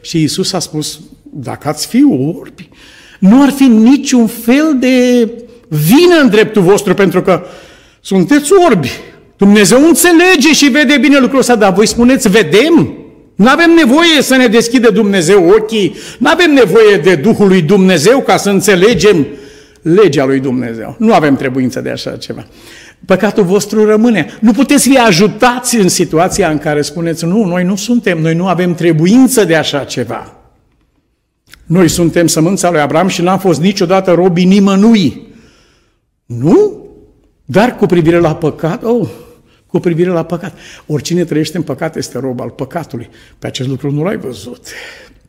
Și 0.00 0.22
Isus 0.22 0.52
a 0.52 0.58
spus, 0.58 1.00
dacă 1.22 1.68
ați 1.68 1.86
fi 1.86 2.04
orbi, 2.38 2.68
nu 3.18 3.42
ar 3.42 3.50
fi 3.50 3.64
niciun 3.64 4.26
fel 4.26 4.76
de 4.78 5.28
vină 5.68 6.20
în 6.22 6.28
dreptul 6.28 6.62
vostru, 6.62 6.94
pentru 6.94 7.22
că 7.22 7.42
sunteți 8.00 8.52
orbi. 8.68 8.90
Dumnezeu 9.38 9.86
înțelege 9.86 10.52
și 10.52 10.66
vede 10.66 10.98
bine 11.00 11.18
lucrul 11.18 11.38
ăsta, 11.38 11.56
dar 11.56 11.72
voi 11.72 11.86
spuneți, 11.86 12.28
vedem? 12.28 12.92
Nu 13.34 13.48
avem 13.48 13.70
nevoie 13.70 14.22
să 14.22 14.36
ne 14.36 14.46
deschide 14.46 14.88
Dumnezeu 14.88 15.48
ochii, 15.48 15.94
nu 16.18 16.28
avem 16.28 16.52
nevoie 16.52 16.96
de 16.96 17.14
Duhul 17.14 17.48
lui 17.48 17.62
Dumnezeu 17.62 18.20
ca 18.20 18.36
să 18.36 18.50
înțelegem 18.50 19.26
legea 19.82 20.24
lui 20.24 20.40
Dumnezeu. 20.40 20.96
Nu 20.98 21.12
avem 21.12 21.36
trebuință 21.36 21.80
de 21.80 21.90
așa 21.90 22.10
ceva. 22.10 22.46
Păcatul 23.04 23.44
vostru 23.44 23.84
rămâne. 23.84 24.26
Nu 24.40 24.52
puteți 24.52 24.88
fi 24.88 24.98
ajutați 24.98 25.76
în 25.76 25.88
situația 25.88 26.50
în 26.50 26.58
care 26.58 26.82
spuneți, 26.82 27.24
nu, 27.24 27.44
noi 27.44 27.64
nu 27.64 27.76
suntem, 27.76 28.18
noi 28.18 28.34
nu 28.34 28.46
avem 28.46 28.74
trebuință 28.74 29.44
de 29.44 29.54
așa 29.54 29.84
ceva. 29.84 30.32
Noi 31.66 31.88
suntem 31.88 32.26
sămânța 32.26 32.70
lui 32.70 32.80
Abraham 32.80 33.08
și 33.08 33.22
n-am 33.22 33.38
fost 33.38 33.60
niciodată 33.60 34.12
robii 34.12 34.44
nimănui. 34.44 35.26
Nu? 36.26 36.86
Dar 37.44 37.76
cu 37.76 37.86
privire 37.86 38.18
la 38.18 38.34
păcat, 38.34 38.84
oh, 38.84 39.08
cu 39.68 39.78
privire 39.78 40.10
la 40.10 40.22
păcat. 40.22 40.58
Oricine 40.86 41.24
trăiește 41.24 41.56
în 41.56 41.62
păcat 41.62 41.96
este 41.96 42.18
rob 42.18 42.40
al 42.40 42.50
păcatului. 42.50 43.08
Pe 43.38 43.46
acest 43.46 43.68
lucru 43.68 43.90
nu 43.90 44.04
l-ai 44.04 44.16
văzut. 44.16 44.66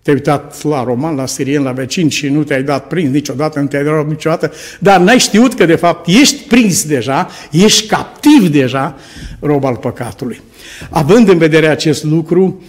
Te-ai 0.01 0.15
uitat 0.15 0.63
la 0.63 0.83
roman, 0.83 1.15
la 1.15 1.25
sirien, 1.25 1.63
la 1.63 1.71
vecin 1.71 2.09
și 2.09 2.27
nu 2.27 2.43
te-ai 2.43 2.63
dat 2.63 2.87
prins 2.87 3.11
niciodată, 3.11 3.59
nu 3.59 3.67
te-ai 3.67 3.83
dat 3.83 4.07
niciodată, 4.07 4.51
dar 4.79 4.99
n-ai 4.99 5.19
știut 5.19 5.53
că 5.53 5.65
de 5.65 5.75
fapt 5.75 6.07
ești 6.07 6.47
prins 6.47 6.85
deja, 6.85 7.29
ești 7.51 7.87
captiv 7.87 8.47
deja, 8.51 8.97
rob 9.39 9.63
al 9.63 9.75
păcatului. 9.75 10.41
Având 10.89 11.29
în 11.29 11.37
vedere 11.37 11.67
acest 11.67 12.03
lucru, 12.03 12.63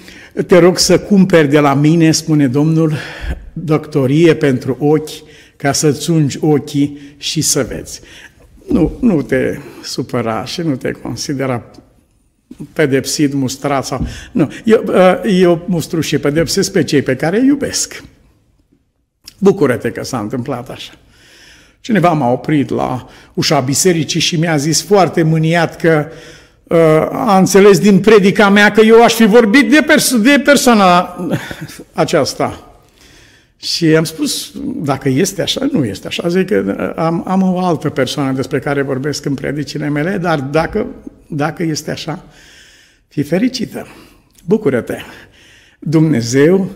te 0.47 0.59
rog 0.59 0.79
să 0.79 0.99
cumperi 0.99 1.49
de 1.49 1.59
la 1.59 1.75
mine, 1.75 2.11
spune 2.11 2.47
Domnul, 2.47 2.95
doctorie 3.53 4.35
pentru 4.35 4.77
ochi, 4.81 5.11
ca 5.57 5.73
să-ți 5.73 6.11
ungi 6.11 6.39
ochii 6.41 7.15
și 7.17 7.41
să 7.41 7.67
vezi. 7.69 8.01
Nu, 8.71 8.97
nu 9.01 9.23
te 9.23 9.59
supăra 9.83 10.45
și 10.45 10.61
nu 10.61 10.77
te 10.77 10.91
considera 10.91 11.63
pedepsit, 12.73 13.33
mustrat 13.33 13.85
sau... 13.85 14.07
Nu, 14.33 14.53
eu, 14.65 14.85
uh, 14.87 15.21
eu 15.25 15.65
mustru 15.69 16.01
și 16.01 16.19
pedepsesc 16.19 16.73
pe 16.73 16.85
cei 16.85 17.03
pe 17.03 17.17
care 17.17 17.39
îi 17.39 17.47
iubesc. 17.47 18.03
Bucură-te 19.39 19.91
că 19.91 20.05
s-a 20.05 20.19
întâmplat 20.19 20.71
așa. 20.71 20.93
Cineva 21.81 22.13
m-a 22.13 22.31
oprit 22.31 22.71
la 22.71 23.09
ușa 23.35 23.61
bisericii 23.61 24.21
și 24.21 24.37
mi-a 24.37 24.57
zis 24.57 24.83
foarte 24.83 25.23
mâniat 25.23 25.77
că 25.77 26.07
uh, 26.63 26.79
a 27.11 27.39
înțeles 27.39 27.79
din 27.79 28.01
predica 28.01 28.49
mea 28.49 28.73
că 28.73 28.81
eu 28.81 29.03
aș 29.03 29.13
fi 29.13 29.27
vorbit 29.27 29.71
de, 29.71 29.83
pers- 29.87 30.21
de 30.21 30.43
persoana 30.45 31.17
aceasta. 31.93 32.70
Și 33.63 33.97
am 33.97 34.05
spus, 34.05 34.53
dacă 34.65 35.09
este 35.09 35.43
așa, 35.43 35.69
nu 35.73 35.85
este 35.85 36.07
așa. 36.07 36.29
Zic 36.29 36.47
că 36.47 36.93
am, 36.97 37.25
am 37.27 37.43
o 37.43 37.59
altă 37.59 37.91
persoană 37.91 38.33
despre 38.33 38.59
care 38.59 38.83
vorbesc 38.83 39.25
în 39.25 39.35
predicile 39.35 39.89
mele, 39.89 40.17
dar 40.17 40.41
dacă, 40.41 40.87
dacă 41.27 41.63
este 41.63 41.91
așa, 41.91 42.25
fii 43.09 43.23
fericită. 43.23 43.87
Bucură-te! 44.45 44.97
Dumnezeu 45.79 46.71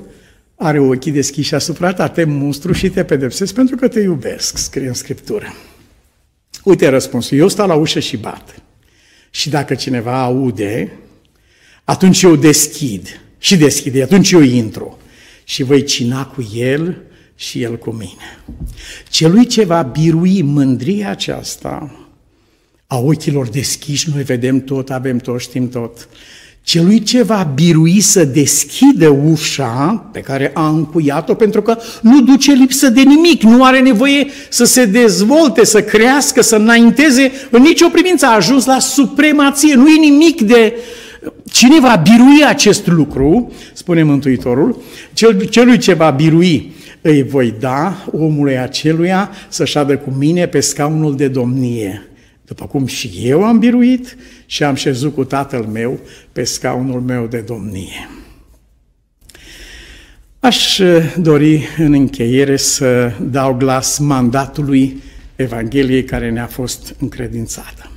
are 0.54 0.78
ochii 0.78 1.12
deschiși 1.12 1.54
asupra 1.54 1.92
ta, 1.92 2.08
te 2.08 2.24
mustru 2.24 2.72
și 2.72 2.90
te 2.90 3.04
pedepsesc 3.04 3.54
pentru 3.54 3.76
că 3.76 3.88
te 3.88 4.00
iubesc, 4.00 4.56
scrie 4.56 4.86
în 4.86 4.94
Scriptură. 4.94 5.54
Uite 6.64 6.88
răspunsul, 6.88 7.38
eu 7.38 7.48
stau 7.48 7.66
la 7.66 7.74
ușă 7.74 8.00
și 8.00 8.16
bat. 8.16 8.54
Și 9.30 9.48
dacă 9.48 9.74
cineva 9.74 10.22
aude, 10.22 10.92
atunci 11.84 12.22
eu 12.22 12.36
deschid. 12.36 13.20
Și 13.38 13.56
deschide, 13.56 14.02
atunci 14.02 14.30
eu 14.30 14.40
intru 14.40 14.98
și 15.44 15.62
voi 15.62 15.84
cina 15.84 16.26
cu 16.26 16.50
el 16.54 17.02
și 17.34 17.62
el 17.62 17.78
cu 17.78 17.90
mine. 17.90 18.42
Celui 19.10 19.46
ce 19.46 19.64
va 19.64 19.82
birui 19.82 20.42
mândria 20.42 21.10
aceasta 21.10 21.98
a 22.86 22.98
ochilor 22.98 23.48
deschiși, 23.48 24.10
noi 24.14 24.22
vedem 24.22 24.60
tot, 24.60 24.90
avem 24.90 25.18
tot, 25.18 25.40
știm 25.40 25.68
tot. 25.68 26.08
Celui 26.62 27.02
ce 27.02 27.22
va 27.22 27.50
birui 27.54 28.00
să 28.00 28.24
deschidă 28.24 29.08
ușa 29.08 30.08
pe 30.12 30.20
care 30.20 30.50
a 30.54 30.68
încuiat-o, 30.68 31.34
pentru 31.34 31.62
că 31.62 31.78
nu 32.02 32.20
duce 32.20 32.52
lipsă 32.52 32.88
de 32.88 33.00
nimic, 33.00 33.42
nu 33.42 33.64
are 33.64 33.80
nevoie 33.80 34.26
să 34.48 34.64
se 34.64 34.84
dezvolte, 34.84 35.64
să 35.64 35.82
crească, 35.82 36.42
să 36.42 36.56
înainteze, 36.56 37.32
în 37.50 37.62
nicio 37.62 37.88
privință 37.88 38.26
a 38.26 38.34
ajuns 38.34 38.64
la 38.64 38.78
supremație, 38.78 39.74
nu 39.74 39.88
e 39.88 39.98
nimic 39.98 40.40
de, 40.40 40.74
uh, 40.76 41.03
Cine 41.54 41.80
va 41.80 41.96
birui 41.96 42.44
acest 42.46 42.86
lucru, 42.86 43.52
spune 43.72 44.02
Mântuitorul, 44.02 44.82
cel, 45.12 45.44
celui 45.44 45.78
ce 45.78 45.92
va 45.92 46.10
birui 46.10 46.72
îi 47.00 47.22
voi 47.22 47.54
da 47.58 48.04
omului 48.12 48.58
aceluia 48.58 49.30
să 49.48 49.64
șadă 49.64 49.96
cu 49.96 50.10
mine 50.10 50.46
pe 50.46 50.60
scaunul 50.60 51.16
de 51.16 51.28
domnie. 51.28 52.06
După 52.44 52.66
cum 52.66 52.86
și 52.86 53.12
eu 53.22 53.44
am 53.44 53.58
biruit 53.58 54.16
și 54.46 54.64
am 54.64 54.74
șezut 54.74 55.14
cu 55.14 55.24
tatăl 55.24 55.62
meu 55.62 55.98
pe 56.32 56.44
scaunul 56.44 57.00
meu 57.00 57.26
de 57.26 57.38
domnie. 57.38 58.08
Aș 60.40 60.80
dori 61.16 61.68
în 61.78 61.92
încheiere 61.92 62.56
să 62.56 63.12
dau 63.20 63.54
glas 63.54 63.98
mandatului 63.98 65.02
Evangheliei 65.36 66.04
care 66.04 66.30
ne-a 66.30 66.46
fost 66.46 66.94
încredințată. 66.98 67.88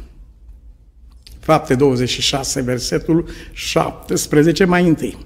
Fapte 1.48 1.76
26, 1.76 2.62
versetul 2.62 3.26
17 3.54 4.66
mai 4.66 4.88
întâi. 4.88 5.18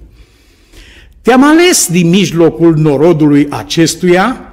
Te-am 1.22 1.44
ales 1.44 1.88
din 1.90 2.08
mijlocul 2.08 2.76
norodului 2.76 3.46
acestuia 3.50 4.52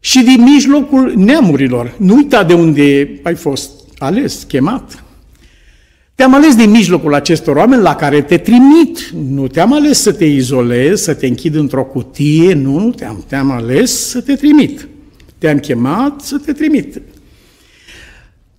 și 0.00 0.22
din 0.22 0.42
mijlocul 0.42 1.12
neamurilor. 1.16 1.94
Nu 1.98 2.14
uita 2.14 2.44
de 2.44 2.54
unde 2.54 3.18
ai 3.22 3.34
fost 3.34 3.70
ales, 3.98 4.44
chemat. 4.48 5.04
Te-am 6.14 6.34
ales 6.34 6.54
din 6.54 6.70
mijlocul 6.70 7.14
acestor 7.14 7.56
oameni 7.56 7.82
la 7.82 7.94
care 7.94 8.22
te 8.22 8.36
trimit. 8.36 9.10
Nu 9.28 9.46
te-am 9.46 9.72
ales 9.72 10.00
să 10.00 10.12
te 10.12 10.24
izolezi, 10.24 11.02
să 11.02 11.14
te 11.14 11.26
închid 11.26 11.54
într-o 11.54 11.84
cutie, 11.84 12.54
nu, 12.54 12.78
nu 12.78 12.90
te-am, 12.90 13.24
te-am 13.28 13.50
ales 13.50 14.08
să 14.08 14.20
te 14.20 14.34
trimit. 14.34 14.88
Te-am 15.38 15.58
chemat 15.58 16.20
să 16.20 16.38
te 16.38 16.52
trimit. 16.52 17.00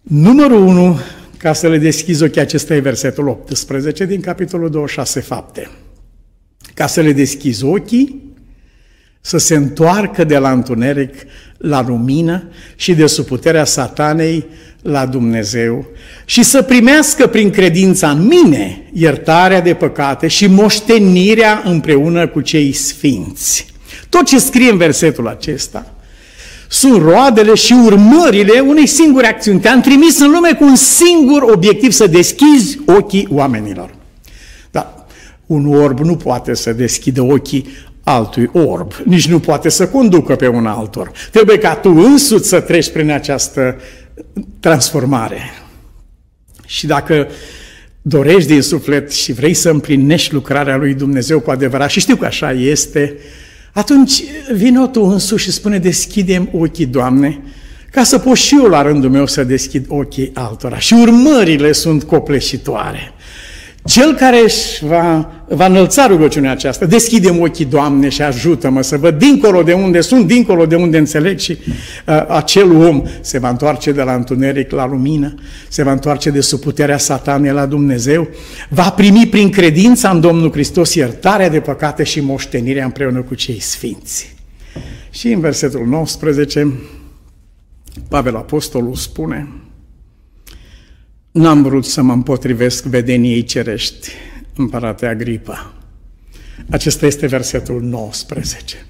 Numărul 0.01 0.61
1, 0.61 0.99
ca 1.39 1.53
să 1.53 1.67
le 1.67 1.77
deschizi 1.77 2.23
ochii, 2.23 2.41
acesta 2.41 2.75
e 2.75 2.79
versetul 2.79 3.27
18 3.27 4.05
din 4.05 4.21
capitolul 4.21 4.69
26 4.69 5.19
fapte. 5.19 5.69
Ca 6.73 6.87
să 6.87 7.01
le 7.01 7.11
deschizi 7.11 7.63
ochii, 7.63 8.33
să 9.21 9.37
se 9.37 9.55
întoarcă 9.55 10.23
de 10.23 10.37
la 10.37 10.51
întuneric 10.51 11.13
la 11.57 11.85
lumină 11.87 12.49
și 12.75 12.93
de 12.93 13.05
sub 13.05 13.25
puterea 13.25 13.65
satanei 13.65 14.45
la 14.81 15.05
Dumnezeu 15.05 15.87
și 16.25 16.43
să 16.43 16.61
primească 16.61 17.27
prin 17.27 17.49
credința 17.49 18.09
în 18.09 18.27
mine 18.27 18.89
iertarea 18.93 19.61
de 19.61 19.73
păcate 19.73 20.27
și 20.27 20.47
moștenirea 20.47 21.61
împreună 21.65 22.27
cu 22.27 22.41
cei 22.41 22.71
sfinți. 22.71 23.73
Tot 24.09 24.25
ce 24.25 24.39
scrie 24.39 24.71
în 24.71 24.77
versetul 24.77 25.27
acesta 25.27 25.93
sunt 26.71 27.01
roadele 27.01 27.53
și 27.53 27.73
urmările 27.73 28.59
unei 28.59 28.87
singure 28.87 29.27
acțiuni. 29.27 29.59
Te-am 29.59 29.81
trimis 29.81 30.19
în 30.19 30.31
lume 30.31 30.53
cu 30.53 30.63
un 30.63 30.75
singur 30.75 31.41
obiectiv, 31.41 31.91
să 31.91 32.07
deschizi 32.07 32.79
ochii 32.85 33.27
oamenilor. 33.31 33.95
Da, 34.71 35.05
un 35.45 35.73
orb 35.73 35.99
nu 35.99 36.15
poate 36.15 36.53
să 36.53 36.73
deschidă 36.73 37.21
ochii 37.21 37.67
altui 38.03 38.49
orb, 38.53 38.93
nici 39.03 39.27
nu 39.27 39.39
poate 39.39 39.69
să 39.69 39.87
conducă 39.87 40.35
pe 40.35 40.47
un 40.47 40.65
altor. 40.65 41.11
Trebuie 41.31 41.57
ca 41.57 41.75
tu 41.75 41.89
însuți 41.89 42.47
să 42.47 42.59
treci 42.59 42.91
prin 42.91 43.11
această 43.11 43.75
transformare. 44.59 45.39
Și 46.65 46.87
dacă 46.87 47.27
dorești 48.01 48.51
din 48.51 48.61
suflet 48.61 49.11
și 49.11 49.33
vrei 49.33 49.53
să 49.53 49.69
împlinești 49.69 50.33
lucrarea 50.33 50.75
lui 50.77 50.93
Dumnezeu 50.93 51.39
cu 51.39 51.51
adevărat, 51.51 51.89
și 51.89 51.99
știu 51.99 52.15
că 52.15 52.25
așa 52.25 52.51
este, 52.51 53.17
atunci 53.73 54.23
vino 54.53 54.87
tu 54.87 55.01
însuși 55.03 55.43
și 55.43 55.51
spune, 55.51 55.77
deschidem 55.77 56.49
ochii, 56.53 56.85
Doamne, 56.85 57.41
ca 57.91 58.03
să 58.03 58.19
pot 58.19 58.35
și 58.35 58.55
eu 58.55 58.65
la 58.65 58.81
rândul 58.81 59.09
meu 59.09 59.25
să 59.25 59.43
deschid 59.43 59.85
ochii 59.87 60.31
altora. 60.33 60.77
Și 60.77 60.93
urmările 60.93 61.71
sunt 61.71 62.03
copleșitoare. 62.03 63.13
Cel 63.85 64.15
care 64.15 64.43
își 64.43 64.85
va, 64.85 65.31
va 65.47 65.65
înălța 65.65 66.07
rugăciunea 66.07 66.51
aceasta, 66.51 66.85
deschidem 66.85 67.41
ochii, 67.41 67.65
Doamne, 67.65 68.09
și 68.09 68.21
ajută-mă 68.21 68.81
să 68.81 68.97
văd 68.97 69.17
dincolo 69.17 69.63
de 69.63 69.73
unde 69.73 70.01
sunt, 70.01 70.27
dincolo 70.27 70.65
de 70.65 70.75
unde 70.75 70.97
înțeleg 70.97 71.39
și 71.39 71.57
uh, 72.07 72.25
acel 72.27 72.75
om 72.75 73.03
se 73.21 73.39
va 73.39 73.49
întoarce 73.49 73.91
de 73.91 74.01
la 74.01 74.13
întuneric 74.13 74.71
la 74.71 74.87
lumină, 74.87 75.35
se 75.67 75.83
va 75.83 75.91
întoarce 75.91 76.29
de 76.29 76.41
sub 76.41 76.59
puterea 76.59 76.97
satanei 76.97 77.51
la 77.51 77.65
Dumnezeu, 77.65 78.27
va 78.69 78.89
primi 78.89 79.27
prin 79.27 79.49
credința 79.49 80.09
în 80.09 80.21
Domnul 80.21 80.51
Hristos 80.51 80.93
iertarea 80.93 81.49
de 81.49 81.59
păcate 81.59 82.03
și 82.03 82.19
moștenirea 82.19 82.85
împreună 82.85 83.21
cu 83.21 83.35
cei 83.35 83.59
sfinți. 83.59 84.35
Și 85.09 85.31
în 85.31 85.39
versetul 85.39 85.85
19, 85.85 86.73
Pavel 88.09 88.35
Apostolul 88.35 88.95
spune, 88.95 89.47
N-am 91.31 91.61
vrut 91.61 91.85
să 91.85 92.01
mă 92.01 92.13
împotrivesc 92.13 92.83
vedeniei 92.83 93.43
cerești, 93.43 94.09
împărate 94.55 95.05
Agripa. 95.05 95.73
Acesta 96.69 97.05
este 97.05 97.27
versetul 97.27 97.81
19. 97.81 98.85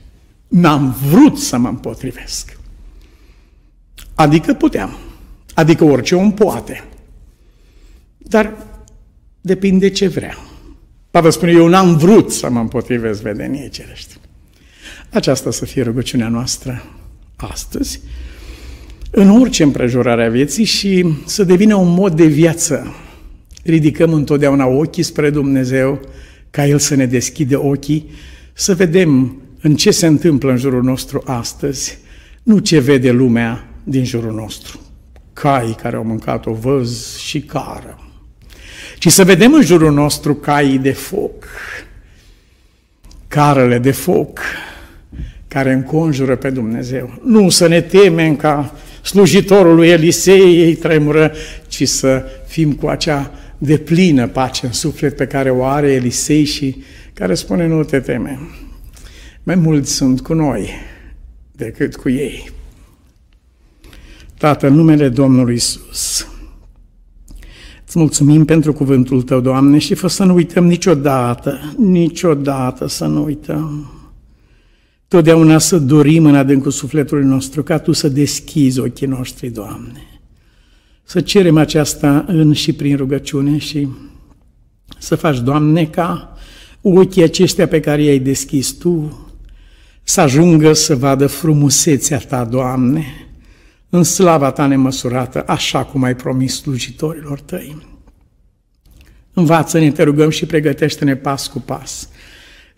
N-am 0.48 0.98
vrut 1.10 1.38
să 1.38 1.58
mă 1.58 1.68
împotrivesc. 1.68 2.58
Adică 4.16 4.54
puteam. 4.54 4.98
Adică 5.54 5.84
orice 5.84 6.16
om 6.16 6.34
poate. 6.34 6.84
Dar 8.18 8.54
depinde 9.42 9.90
ce 9.90 10.08
vrea. 10.08 10.38
Pavel 11.12 11.32
spune, 11.32 11.52
eu 11.52 11.68
n-am 11.68 11.98
vrut 11.98 12.32
să 12.32 12.50
mă 12.50 12.60
împotrivesc 12.60 13.22
vedeniei 13.22 13.70
cerești. 13.70 14.18
Aceasta 15.10 15.52
să 15.52 15.66
fie 15.66 15.84
rugăciunea 15.84 16.30
noastră 16.30 16.84
astăzi 17.36 18.00
în 19.12 19.30
orice 19.30 19.64
împrejurare 19.64 20.26
a 20.26 20.30
vieții 20.30 20.64
și 20.64 21.06
să 21.26 21.44
devină 21.44 21.76
un 21.76 21.94
mod 21.94 22.16
de 22.16 22.26
viață. 22.26 22.96
Ridicăm 23.64 24.14
întotdeauna 24.14 24.66
ochii 24.66 25.04
spre 25.04 25.30
Dumnezeu, 25.30 26.00
ca 26.50 26.68
El 26.68 26.80
să 26.80 26.96
ne 26.96 27.06
deschide 27.06 27.56
ochii, 27.56 28.10
să 28.54 28.76
vedem 28.76 29.42
în 29.62 29.76
ce 29.76 29.92
se 29.92 30.08
întâmplă 30.08 30.52
în 30.52 30.58
jurul 30.58 30.84
nostru 30.84 31.24
astăzi, 31.26 31.98
nu 32.44 32.58
ce 32.58 32.80
vede 32.80 33.12
lumea 33.12 33.68
din 33.84 34.06
jurul 34.06 34.34
nostru. 34.34 34.80
Cai 35.34 35.76
care 35.82 35.96
au 35.96 36.04
mâncat 36.04 36.46
o 36.46 36.54
văz 36.54 37.18
și 37.18 37.42
cară. 37.42 38.00
Ci 38.98 39.08
să 39.08 39.24
vedem 39.24 39.54
în 39.54 39.62
jurul 39.62 39.94
nostru 39.94 40.36
caii 40.36 40.78
de 40.78 40.92
foc, 40.92 41.46
carele 43.28 43.80
de 43.80 43.92
foc, 43.92 44.40
care 45.48 45.74
înconjură 45.74 46.36
pe 46.36 46.50
Dumnezeu. 46.50 47.20
Nu 47.24 47.50
să 47.50 47.68
ne 47.68 47.82
temem 47.82 48.36
ca 48.36 48.74
slujitorul 49.02 49.76
lui 49.76 49.88
Elisei 49.88 50.60
ei 50.60 50.76
tremură, 50.76 51.32
ci 51.68 51.88
să 51.88 52.24
fim 52.48 52.74
cu 52.74 52.88
acea 52.88 53.32
deplină 53.58 54.28
pace 54.28 54.66
în 54.66 54.72
suflet 54.72 55.16
pe 55.16 55.28
care 55.28 55.50
o 55.50 55.64
are 55.64 55.92
Elisei 55.92 56.44
și 56.44 56.76
care 57.14 57.34
spune 57.34 57.68
nu 57.68 57.84
te 57.84 58.00
teme. 58.00 58.40
Mai 59.44 59.56
mulți 59.56 59.94
sunt 59.94 60.22
cu 60.22 60.34
noi 60.34 60.70
decât 61.52 61.96
cu 61.96 62.10
ei. 62.10 62.52
Tată, 64.38 64.68
în 64.68 64.74
numele 64.74 65.10
Domnului 65.10 65.56
Isus, 65.56 66.28
îți 67.86 68.00
mulțumim 68.00 68.46
pentru 68.46 68.74
cuvântul 68.74 69.22
Tău, 69.22 69.40
Doamne, 69.40 69.78
și 69.78 69.94
fă 69.94 70.08
să 70.08 70.24
nu 70.24 70.34
uităm 70.34 70.66
niciodată, 70.66 71.74
niciodată 71.78 72.88
să 72.88 73.06
nu 73.06 73.24
uităm 73.24 73.94
Totdeauna 75.10 75.58
să 75.58 75.78
dorim 75.78 76.26
în 76.26 76.36
adâncul 76.36 76.72
sufletului 76.72 77.26
nostru 77.26 77.64
ca 77.64 77.80
Tu 77.80 77.92
să 77.92 78.10
deschizi 78.10 78.80
ochii 78.80 79.08
noștri, 79.08 79.50
Doamne. 79.50 80.22
Să 81.04 81.22
cerem 81.22 81.58
aceasta 81.58 82.26
în 82.28 82.54
și 82.54 82.74
prin 82.74 82.96
rugăciune 82.96 83.58
și 83.58 83.88
să 84.98 85.16
faci, 85.16 85.40
Doamne, 85.40 85.86
ca 85.86 86.38
ochii 86.82 87.24
aceștia 87.24 87.68
pe 87.68 87.80
care 87.80 88.04
i-ai 88.04 88.20
deschis 88.20 88.72
Tu 88.72 89.28
să 90.04 90.22
ajungă 90.22 90.74
să 90.74 90.96
vadă 90.96 91.28
frumusețea 91.28 92.18
Ta, 92.18 92.46
Doamne, 92.46 93.06
în 93.90 94.04
slava 94.04 94.52
Ta 94.52 94.66
nemăsurată, 94.66 95.44
așa 95.48 95.84
cum 95.84 96.04
ai 96.04 96.16
promis 96.16 96.56
slujitorilor 96.56 97.40
Tăi. 97.40 97.76
Învață-ne, 99.34 99.92
te 99.92 100.04
rugăm 100.04 100.30
și 100.30 100.46
pregătește-ne 100.46 101.16
pas 101.16 101.48
cu 101.48 101.60
pas 101.60 102.10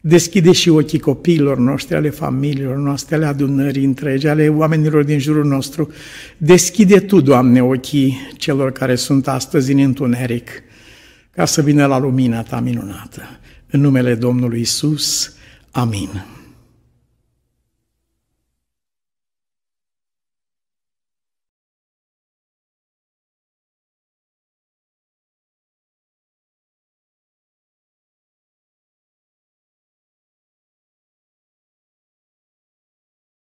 Deschide 0.04 0.52
și 0.52 0.70
ochii 0.70 1.00
copiilor 1.00 1.58
noștri, 1.58 1.96
ale 1.96 2.10
familiilor 2.10 2.76
noastre, 2.76 3.16
ale 3.16 3.26
adunării 3.26 3.84
întregi, 3.84 4.28
ale 4.28 4.50
oamenilor 4.50 5.04
din 5.04 5.20
jurul 5.20 5.46
nostru. 5.46 5.92
Deschide 6.38 7.00
Tu, 7.00 7.22
Doamne, 7.22 7.64
ochii 7.64 8.18
celor 8.38 8.72
care 8.72 8.96
sunt 8.96 9.28
astăzi 9.28 9.72
în 9.72 9.80
întuneric, 9.80 10.50
ca 11.32 11.46
să 11.46 11.62
vină 11.62 11.86
la 11.86 12.00
lumina 12.00 12.44
Ta 12.44 12.60
minunată. 12.60 13.22
În 13.70 13.82
numele 13.82 14.16
Domnului 14.16 14.60
Isus, 14.60 15.34
amin. 15.72 16.41